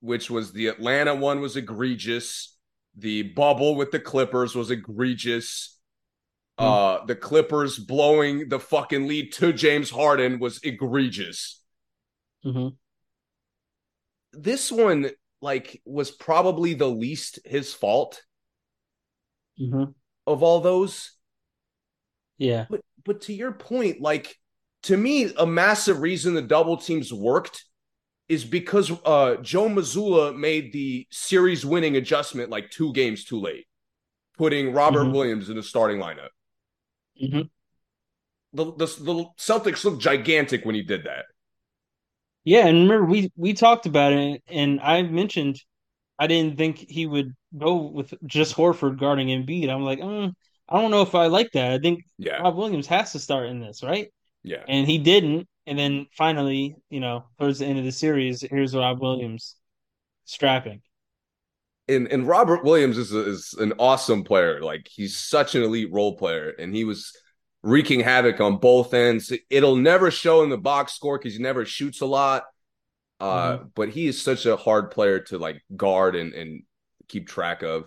[0.00, 2.56] which was the Atlanta one was egregious.
[2.96, 5.78] The bubble with the Clippers was egregious.
[6.58, 6.64] Mm.
[6.64, 11.62] Uh the Clippers blowing the fucking lead to James Harden was egregious.
[12.44, 12.68] Mm-hmm
[14.32, 15.10] this one
[15.42, 18.22] like was probably the least his fault
[19.60, 19.90] mm-hmm.
[20.26, 21.12] of all those.
[22.38, 22.66] Yeah.
[22.68, 24.36] But but to your point, like
[24.84, 27.64] to me, a massive reason the double teams worked
[28.30, 33.66] is because uh Joe Mazzulla made the series winning adjustment like two games too late,
[34.38, 35.12] putting Robert mm-hmm.
[35.12, 36.28] Williams in the starting lineup.
[37.20, 37.42] Mm-hmm.
[38.52, 41.24] The, the the Celtics looked gigantic when he did that.
[42.44, 45.60] Yeah, and remember we we talked about it, and I mentioned
[46.16, 49.68] I didn't think he would go with just Horford guarding Embiid.
[49.68, 50.32] I'm like, mm,
[50.68, 51.72] I don't know if I like that.
[51.72, 52.36] I think yeah.
[52.36, 54.12] Rob Williams has to start in this, right?
[54.44, 55.48] Yeah, and he didn't.
[55.70, 59.54] And then finally, you know, towards the end of the series, here's Rob Williams
[60.24, 60.82] strapping.
[61.86, 64.60] And and Robert Williams is a, is an awesome player.
[64.60, 67.16] Like he's such an elite role player, and he was
[67.62, 69.32] wreaking havoc on both ends.
[69.48, 72.42] It'll never show in the box score because he never shoots a lot.
[73.20, 73.68] Uh, mm-hmm.
[73.76, 76.64] but he is such a hard player to like guard and, and
[77.06, 77.84] keep track of.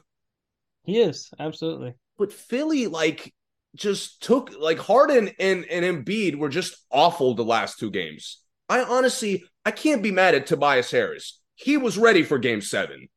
[0.86, 1.96] He is, absolutely.
[2.18, 3.34] But Philly, like,
[3.76, 8.40] just took like Harden and, and Embiid were just awful the last two games.
[8.70, 11.40] I honestly I can't be mad at Tobias Harris.
[11.56, 13.08] He was ready for game seven.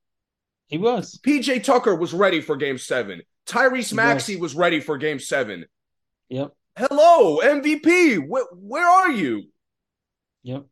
[0.68, 1.18] He was.
[1.24, 3.22] PJ Tucker was ready for game seven.
[3.46, 4.54] Tyrese Maxey was.
[4.54, 5.66] was ready for game seven.
[6.28, 6.52] Yep.
[6.76, 8.26] Hello, MVP.
[8.26, 9.44] Where, where are you?
[10.42, 10.66] Yep.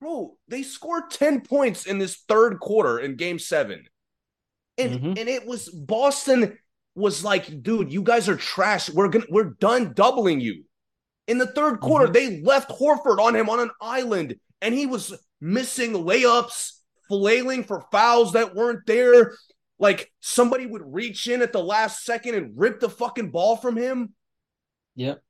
[0.00, 3.84] Bro, they scored 10 points in this third quarter in game seven.
[4.78, 5.18] And mm-hmm.
[5.18, 6.58] and it was Boston
[6.94, 8.90] was like, dude, you guys are trash.
[8.90, 10.64] We're gonna we're done doubling you.
[11.26, 12.12] In the third quarter, mm-hmm.
[12.12, 16.72] they left Horford on him on an island, and he was missing layups,
[17.08, 19.36] flailing for fouls that weren't there.
[19.78, 23.76] Like somebody would reach in at the last second and rip the fucking ball from
[23.76, 24.14] him.
[24.96, 25.22] Yep.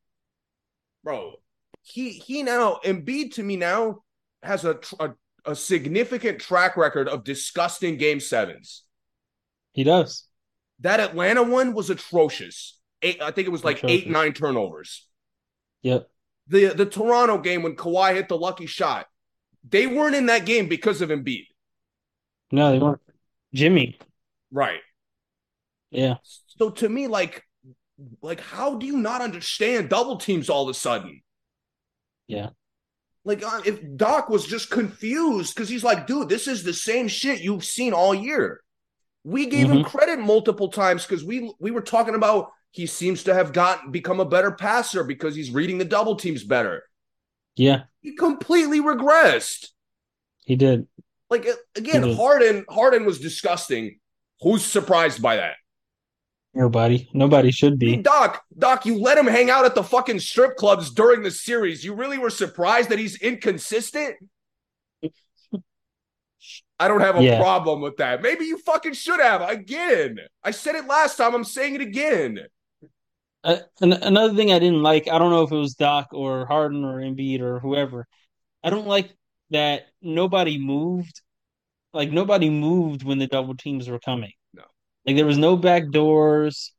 [1.04, 1.34] Bro,
[1.82, 4.02] he he now Embiid to me now
[4.42, 5.12] has a, a
[5.44, 8.84] a significant track record of disgusting game sevens.
[9.72, 10.26] He does.
[10.82, 12.78] That Atlanta one was atrocious.
[13.00, 14.02] Eight, I think it was like atrocious.
[14.02, 15.06] eight, nine turnovers.
[15.82, 16.08] Yep.
[16.48, 19.06] The the Toronto game when Kawhi hit the lucky shot,
[19.68, 21.46] they weren't in that game because of Embiid.
[22.50, 23.00] No, they weren't.
[23.54, 23.98] Jimmy.
[24.50, 24.80] Right.
[25.90, 26.16] Yeah.
[26.58, 27.44] So to me, like
[28.20, 31.22] like how do you not understand double teams all of a sudden?
[32.26, 32.50] Yeah.
[33.24, 37.06] Like uh, if Doc was just confused because he's like, dude, this is the same
[37.06, 38.61] shit you've seen all year.
[39.24, 39.78] We gave mm-hmm.
[39.78, 43.90] him credit multiple times because we we were talking about he seems to have gotten
[43.90, 46.82] become a better passer because he's reading the double teams better.
[47.54, 47.84] Yeah.
[48.00, 49.68] He completely regressed.
[50.44, 50.86] He did.
[51.30, 51.46] Like
[51.76, 53.98] again, Harden Harden was disgusting.
[54.40, 55.54] Who's surprised by that?
[56.54, 57.08] Nobody.
[57.14, 57.96] Nobody should be.
[57.96, 61.82] Doc, Doc, you let him hang out at the fucking strip clubs during the series.
[61.84, 64.16] You really were surprised that he's inconsistent?
[66.78, 67.38] I don't have a yeah.
[67.38, 68.22] problem with that.
[68.22, 69.48] Maybe you fucking should have.
[69.48, 71.34] Again, I said it last time.
[71.34, 72.40] I'm saying it again.
[73.44, 76.84] Uh, another thing I didn't like, I don't know if it was Doc or Harden
[76.84, 78.06] or Embiid or whoever.
[78.62, 79.16] I don't like
[79.50, 81.22] that nobody moved.
[81.92, 84.32] Like nobody moved when the double teams were coming.
[84.54, 84.62] No.
[85.06, 86.72] Like there was no back doors,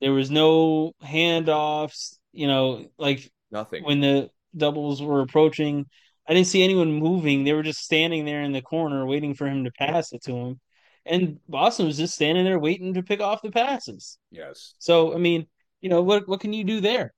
[0.00, 2.16] there was no handoffs.
[2.32, 5.86] You know, like nothing when the doubles were approaching.
[6.28, 7.44] I didn't see anyone moving.
[7.44, 10.32] They were just standing there in the corner waiting for him to pass it to
[10.32, 10.60] him.
[11.06, 14.18] and Boston was just standing there waiting to pick off the passes.
[14.30, 14.74] Yes.
[14.78, 15.46] So I mean,
[15.80, 17.14] you know what what can you do there?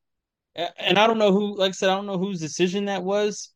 [0.55, 3.53] And I don't know who, like I said, I don't know whose decision that was,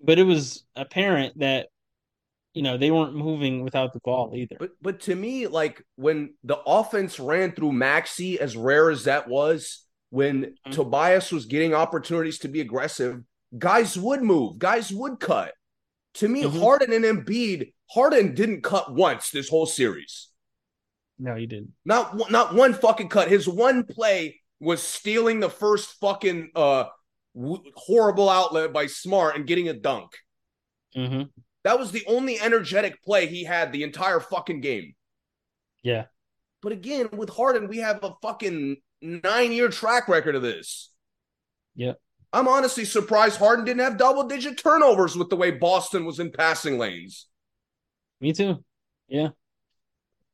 [0.00, 1.68] but it was apparent that
[2.54, 4.56] you know they weren't moving without the ball either.
[4.58, 9.28] But but to me, like when the offense ran through Maxey, as rare as that
[9.28, 10.70] was, when mm-hmm.
[10.72, 13.22] Tobias was getting opportunities to be aggressive,
[13.56, 15.52] guys would move, guys would cut.
[16.14, 16.60] To me, mm-hmm.
[16.60, 20.28] Harden and Embiid, Harden didn't cut once this whole series.
[21.18, 21.72] No, he didn't.
[21.84, 23.28] Not not one fucking cut.
[23.28, 26.84] His one play was stealing the first fucking uh
[27.34, 30.12] w- horrible outlet by Smart and getting a dunk.
[30.96, 31.22] Mm-hmm.
[31.64, 34.94] That was the only energetic play he had the entire fucking game.
[35.82, 36.06] Yeah.
[36.62, 40.90] But again, with Harden, we have a fucking nine year track record of this.
[41.74, 41.94] Yeah.
[42.32, 46.30] I'm honestly surprised Harden didn't have double digit turnovers with the way Boston was in
[46.30, 47.26] passing lanes.
[48.20, 48.62] Me too.
[49.08, 49.28] Yeah.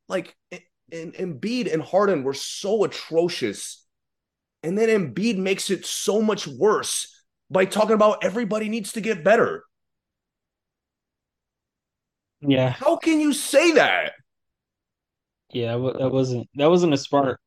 [0.09, 0.37] Like,
[0.93, 3.87] and Embiid and Harden were so atrocious.
[4.63, 9.23] And then Embiid makes it so much worse by talking about everybody needs to get
[9.23, 9.65] better.
[12.41, 12.71] Yeah.
[12.71, 14.13] How can you say that?
[15.51, 17.39] Yeah, that wasn't that wasn't a smart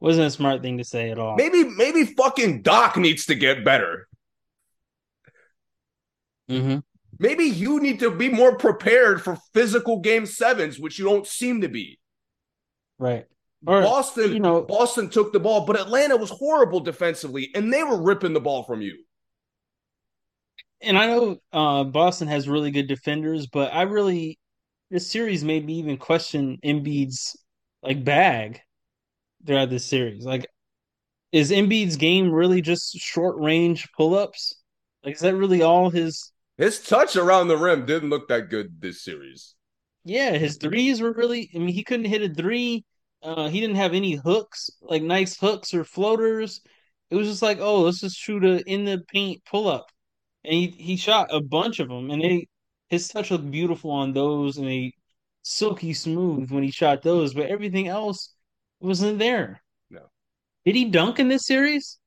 [0.00, 1.36] wasn't a smart thing to say at all.
[1.36, 4.08] Maybe maybe fucking Doc needs to get better.
[6.50, 6.78] Mm-hmm.
[7.18, 11.62] Maybe you need to be more prepared for physical game sevens, which you don't seem
[11.62, 11.98] to be.
[12.98, 13.24] Right.
[13.66, 17.82] Or, Boston, you know, Boston took the ball, but Atlanta was horrible defensively, and they
[17.82, 19.02] were ripping the ball from you.
[20.82, 24.38] And I know uh, Boston has really good defenders, but I really
[24.90, 27.36] this series made me even question Embiid's
[27.82, 28.60] like bag
[29.44, 30.24] throughout this series.
[30.24, 30.46] Like,
[31.32, 34.54] is Embiid's game really just short range pull ups?
[35.04, 36.32] Like, is that really all his?
[36.56, 39.54] His touch around the rim didn't look that good this series.
[40.04, 41.50] Yeah, his threes were really.
[41.54, 42.84] I mean, he couldn't hit a three.
[43.22, 46.60] Uh, he didn't have any hooks, like nice hooks or floaters.
[47.10, 49.90] It was just like, oh, let's just shoot a in the paint pull up,
[50.44, 52.46] and he he shot a bunch of them, and they
[52.88, 54.94] his touch looked beautiful on those, and he
[55.42, 58.34] silky smooth when he shot those, but everything else
[58.80, 59.62] wasn't there.
[59.90, 60.02] No.
[60.64, 61.98] Did he dunk in this series?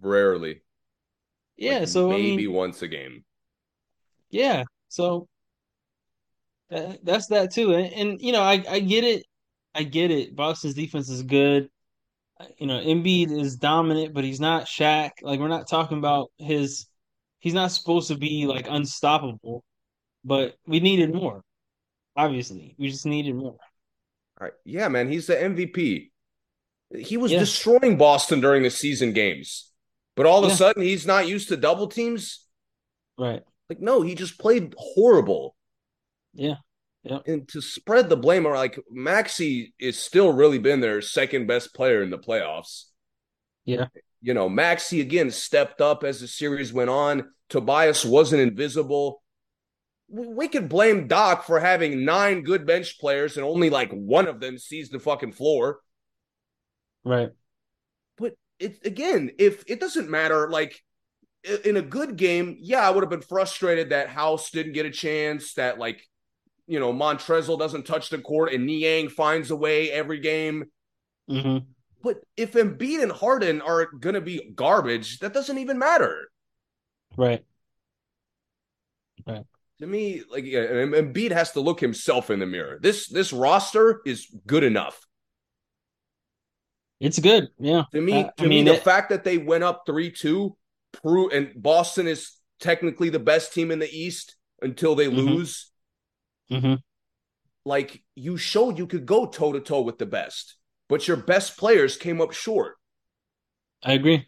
[0.00, 0.62] Rarely.
[1.56, 3.24] Yeah, like so maybe I mean, once a game.
[4.30, 5.28] Yeah, so
[6.70, 9.24] that, that's that too, and, and you know I I get it,
[9.74, 10.36] I get it.
[10.36, 11.68] Boston's defense is good.
[12.58, 15.10] You know, Embiid is dominant, but he's not Shaq.
[15.22, 16.86] Like we're not talking about his.
[17.38, 19.64] He's not supposed to be like unstoppable,
[20.24, 21.42] but we needed more.
[22.16, 23.56] Obviously, we just needed more.
[24.40, 24.52] All right.
[24.64, 26.10] Yeah, man, he's the MVP.
[26.96, 27.38] He was yeah.
[27.38, 29.72] destroying Boston during the season games.
[30.14, 30.54] But all of yeah.
[30.54, 32.46] a sudden he's not used to double teams.
[33.18, 33.42] Right.
[33.68, 35.56] Like, no, he just played horrible.
[36.32, 36.56] Yeah.
[37.02, 37.18] Yeah.
[37.26, 41.74] And to spread the blame, or like Maxey is still really been their second best
[41.74, 42.84] player in the playoffs.
[43.64, 43.86] Yeah.
[44.22, 47.30] You know, Maxey again stepped up as the series went on.
[47.48, 49.22] Tobias wasn't invisible
[50.08, 54.40] we could blame Doc for having nine good bench players and only like one of
[54.40, 55.80] them sees the fucking floor.
[57.04, 57.30] Right.
[58.16, 60.80] But it again, if it doesn't matter, like
[61.64, 64.90] in a good game, yeah, I would have been frustrated that House didn't get a
[64.90, 66.02] chance, that like,
[66.68, 70.66] you know, Montrezl doesn't touch the court and Niang finds a way every game.
[71.28, 71.64] Mm-hmm.
[72.02, 76.28] But if Embiid and Harden are going to be garbage, that doesn't even matter.
[77.16, 77.44] Right.
[79.26, 79.44] Right
[79.80, 82.78] to me, like Embiid has to look himself in the mirror.
[82.80, 85.00] This this roster is good enough.
[86.98, 87.84] It's good, yeah.
[87.92, 90.56] To me, uh, to I me, the fact that they went up three two,
[90.92, 95.16] prove and Boston is technically the best team in the East until they mm-hmm.
[95.16, 95.70] lose.
[96.50, 96.74] Mm-hmm.
[97.66, 100.56] Like you showed you could go toe to toe with the best,
[100.88, 102.76] but your best players came up short.
[103.82, 104.26] I agree.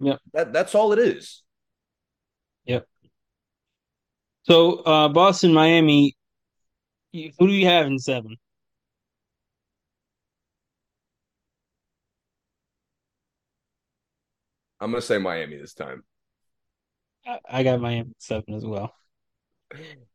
[0.00, 1.42] Yeah, that that's all it is.
[2.64, 2.86] Yep.
[4.48, 6.16] So uh, Boston, Miami.
[7.12, 8.36] Who do you have in seven?
[14.80, 16.02] I'm gonna say Miami this time.
[17.26, 18.94] I, I got Miami seven as well.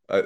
[0.08, 0.24] I,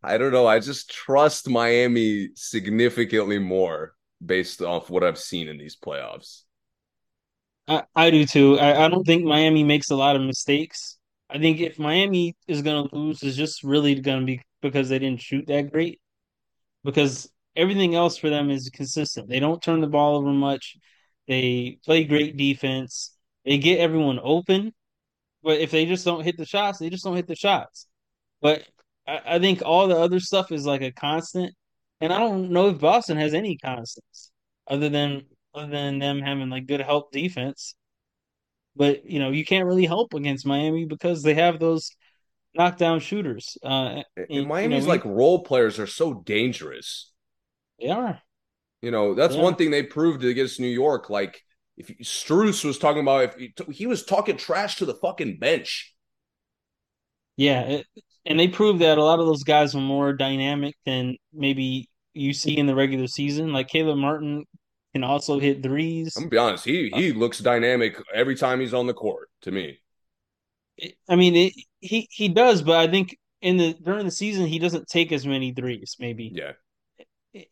[0.00, 0.46] I don't know.
[0.46, 3.94] I just trust Miami significantly more
[4.24, 6.42] based off what I've seen in these playoffs.
[7.66, 8.60] I, I do too.
[8.60, 10.99] I, I don't think Miami makes a lot of mistakes.
[11.32, 14.88] I think if Miami is going to lose, it's just really going to be because
[14.88, 16.00] they didn't shoot that great.
[16.84, 19.28] Because everything else for them is consistent.
[19.28, 20.76] They don't turn the ball over much.
[21.28, 23.16] They play great defense.
[23.44, 24.72] They get everyone open.
[25.42, 27.86] But if they just don't hit the shots, they just don't hit the shots.
[28.42, 28.64] But
[29.06, 31.54] I, I think all the other stuff is like a constant.
[32.00, 34.32] and I don't know if Boston has any constants
[34.68, 35.24] other than
[35.54, 37.74] other than them having like good help defense.
[38.80, 41.92] But you know, you can't really help against Miami because they have those
[42.54, 43.58] knockdown shooters.
[43.62, 47.12] Uh, And and, you know, Miami's like role players are so dangerous.
[47.78, 48.22] they are.
[48.82, 49.42] You know, that's Yeah.
[49.42, 51.10] one thing they proved against New York.
[51.10, 51.42] Like
[51.76, 55.94] if Strus was talking about if he, he was talking trash to the fucking bench.
[57.36, 57.86] Yeah, it,
[58.26, 62.32] and they proved that a lot of those guys were more dynamic than maybe you
[62.32, 63.52] see in the regular season.
[63.52, 64.44] Like Caleb Martin
[64.92, 66.16] can also hit threes.
[66.16, 69.28] I'm gonna be honest, he Uh, he looks dynamic every time he's on the court
[69.42, 69.80] to me.
[71.08, 74.58] I mean, it, he he does, but I think in the during the season he
[74.58, 76.52] doesn't take as many threes, maybe, Yeah.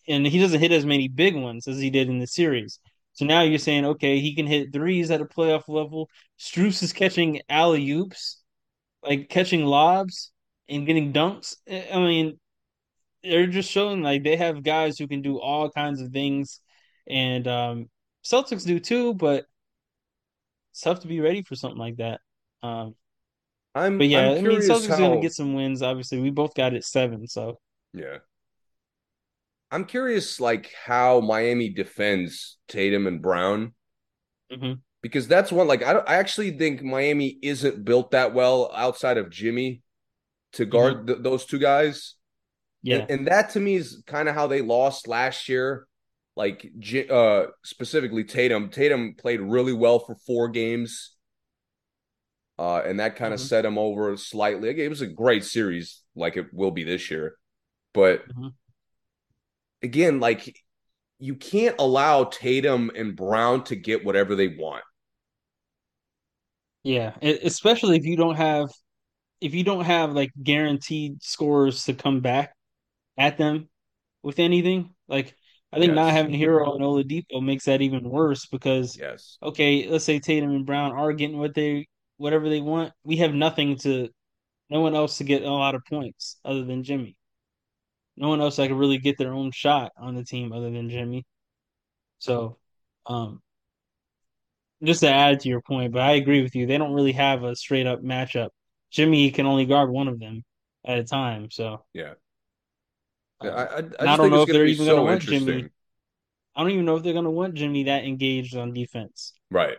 [0.08, 2.80] and he doesn't hit as many big ones as he did in the series.
[3.12, 6.08] So now you're saying, okay, he can hit threes at a playoff level.
[6.38, 8.40] Strus is catching alley oops,
[9.02, 10.32] like catching lobs
[10.68, 11.56] and getting dunks.
[11.70, 12.38] I mean,
[13.22, 16.60] they're just showing like they have guys who can do all kinds of things,
[17.08, 17.90] and um,
[18.24, 19.14] Celtics do too.
[19.14, 19.46] But
[20.72, 22.20] it's tough to be ready for something like that.
[22.62, 22.94] Um,
[23.74, 25.82] I'm but yeah, I'm I mean, Celtics are gonna get some wins.
[25.82, 27.26] Obviously, we both got it seven.
[27.26, 27.58] So
[27.92, 28.18] yeah.
[29.70, 33.74] I'm curious like how Miami defends Tatum and Brown
[34.50, 34.80] mhm.
[35.02, 39.18] because that's one like I don't, I actually think Miami isn't built that well outside
[39.18, 39.82] of Jimmy
[40.54, 42.14] to guard th- those two guys.
[42.82, 45.86] And, yeah, and that to me is kind of how they lost last year.
[46.38, 46.70] Like
[47.10, 48.70] uh specifically Tatum.
[48.70, 51.16] Tatum played really well for four games.
[52.58, 53.44] Uh, and that kind of Mhm.
[53.48, 54.70] set him over slightly.
[54.70, 57.36] It was a great series, like it will be this year.
[57.94, 58.54] But Mhm.
[59.82, 60.56] again, like
[61.18, 64.84] you can't allow Tatum and Brown to get whatever they want.
[66.84, 67.14] yeah.
[67.22, 68.70] Especially if you don't have
[69.40, 72.54] if you don't have like guaranteed scores to come back
[73.18, 73.68] at them
[74.22, 74.94] with anything.
[75.08, 75.36] Like
[75.72, 76.14] I think not Yes.
[76.14, 79.38] having Herro and Oladipo makes that even worse because Yes.
[79.42, 82.92] okay, let's say Tatum and Brown are getting what they whatever they want.
[83.04, 84.08] We have nothing to
[84.70, 87.16] no one else to get a lot of points other than Jimmy.
[88.16, 90.90] No one else that could really get their own shot on the team other than
[90.90, 91.24] Jimmy.
[92.18, 92.58] So
[93.06, 93.42] um
[94.82, 96.66] just to add to your point, but I agree with you.
[96.66, 98.50] They don't really have a straight up matchup.
[98.90, 100.44] Jimmy can only guard one of them
[100.84, 101.50] at a time.
[101.50, 102.14] So Yeah.
[103.40, 105.70] I, um, I, I don't know if they're even going to want Jimmy.
[106.56, 109.32] I don't even know if they're going to want Jimmy that engaged on defense.
[109.50, 109.76] Right.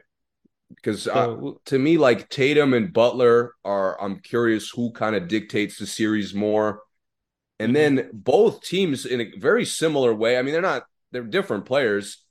[0.76, 5.78] Because So to me, like Tatum and Butler are, I'm curious who kind of dictates
[5.78, 6.82] the series more.
[7.60, 7.76] And Mhm.
[7.76, 10.38] then both teams in a very similar way.
[10.38, 12.24] I mean, they're not, they're different players,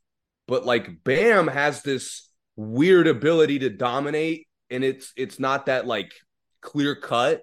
[0.47, 6.13] but like Bam has this weird ability to dominate, and it's it's not that like
[6.63, 7.43] clear cut.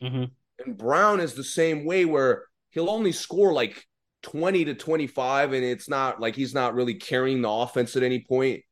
[0.00, 0.30] mhm.
[0.64, 2.44] And Brown is the same way where
[2.76, 3.86] he'll only score like
[4.22, 8.20] 20 to 25, and it's not like he's not really carrying the offense at any
[8.20, 8.62] point.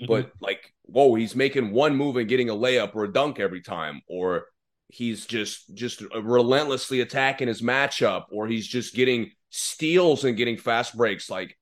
[0.00, 0.06] Mhm.
[0.06, 3.62] But like, whoa, he's making one move and getting a layup or a dunk every
[3.62, 4.46] time, or
[4.88, 10.94] he's just just relentlessly attacking his matchup, or he's just getting steals and getting fast
[10.94, 11.30] breaks.
[11.30, 11.56] Like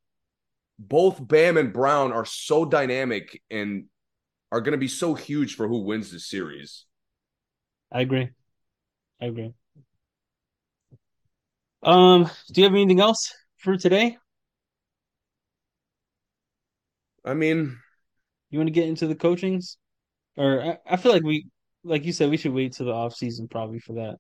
[0.81, 3.85] both Bam and Brown are so dynamic and
[4.51, 6.87] are going to be so huge for who wins this series.
[7.93, 8.31] I agree.
[9.21, 9.55] I agree.
[11.83, 14.17] Um, do you have anything else for today?
[17.25, 17.81] I mean,
[18.51, 19.79] You want to get into the coachings?
[20.37, 21.49] Or I, I feel like we,
[21.85, 24.19] like you said, we should wait to the off season probably for that.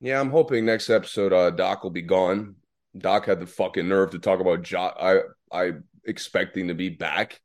[0.00, 2.56] yeah, I'm hoping next episode uh Doc will be gone.
[2.96, 5.20] Doc had the fucking nerve to talk about jo- I
[5.52, 5.72] I
[6.04, 7.40] expecting to be back.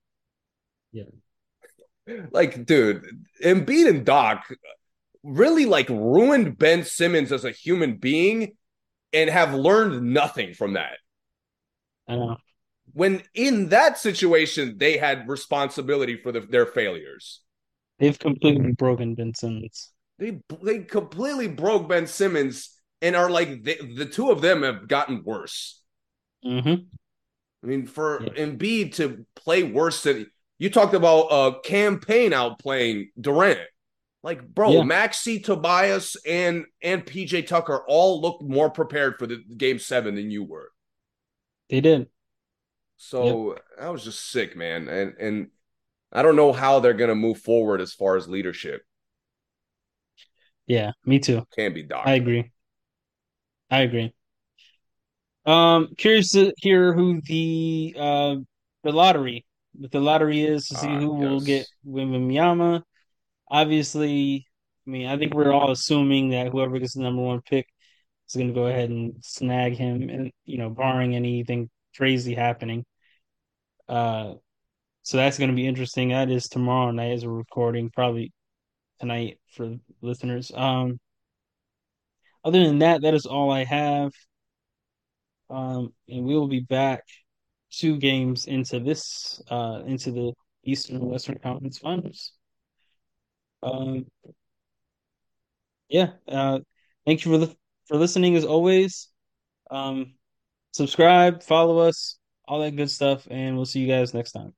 [0.92, 1.04] Yeah.
[2.32, 3.04] Like, dude,
[3.44, 4.46] Embiid and Doc
[5.28, 8.54] really like ruined Ben Simmons as a human being
[9.14, 10.98] and have learned nothing from that.
[12.08, 12.38] I know.
[12.94, 17.42] When in that situation, they had responsibility for the, their failures.
[18.00, 19.92] They've completely broken Ben Simmons.
[20.20, 24.88] They they completely broke Ben Simmons and are like they, the two of them have
[24.88, 25.82] gotten worse.
[26.46, 26.86] Mm-hmm.
[27.64, 28.46] I mean, for Yeah.
[28.46, 33.60] Embiid to play worse than you talked about a campaign outplaying Durant.
[34.24, 34.84] Like, bro, Yeah.
[34.84, 40.32] Maxey, Tobias, and and PJ Tucker all looked more prepared for the game seven than
[40.32, 40.72] you were.
[41.70, 42.10] They did.
[42.98, 44.88] So I was just sick, man.
[44.90, 45.48] And and
[46.12, 48.84] I don't know how they're gonna move forward as far as leadership.
[50.66, 51.46] Yeah, me too.
[51.56, 52.06] Can't be Doc.
[52.08, 52.52] I agree.
[53.70, 54.14] I agree.
[55.46, 58.36] Um, curious to hear who the uh
[58.84, 61.46] the lottery, what the lottery is to see Ah, who will yes.
[61.46, 62.84] get Wembanyama.
[63.50, 64.48] Obviously,
[64.86, 67.68] I mean, I think we're all assuming that whoever gets the number one pick
[68.28, 72.86] is going to go ahead and snag him, and you know, barring anything crazy happening.
[73.88, 74.36] Uh,
[75.04, 76.10] so that's going to be interesting.
[76.10, 78.34] That is tomorrow night as we're recording, probably
[79.00, 80.52] tonight for listeners.
[80.54, 81.00] Um,
[82.44, 84.12] other than that, that is all I have.
[85.50, 87.04] Um, and we will be back
[87.72, 90.34] two games into this, uh, into the
[90.64, 92.34] Eastern and Western Conference Finals.
[93.64, 94.06] Um,
[95.90, 96.12] yeah.
[96.28, 96.60] Uh,
[97.06, 97.56] thank you for the
[97.88, 99.10] for listening as always.
[99.72, 100.16] Um,
[100.74, 104.57] subscribe, follow us, all that good stuff, and we'll see you guys next time.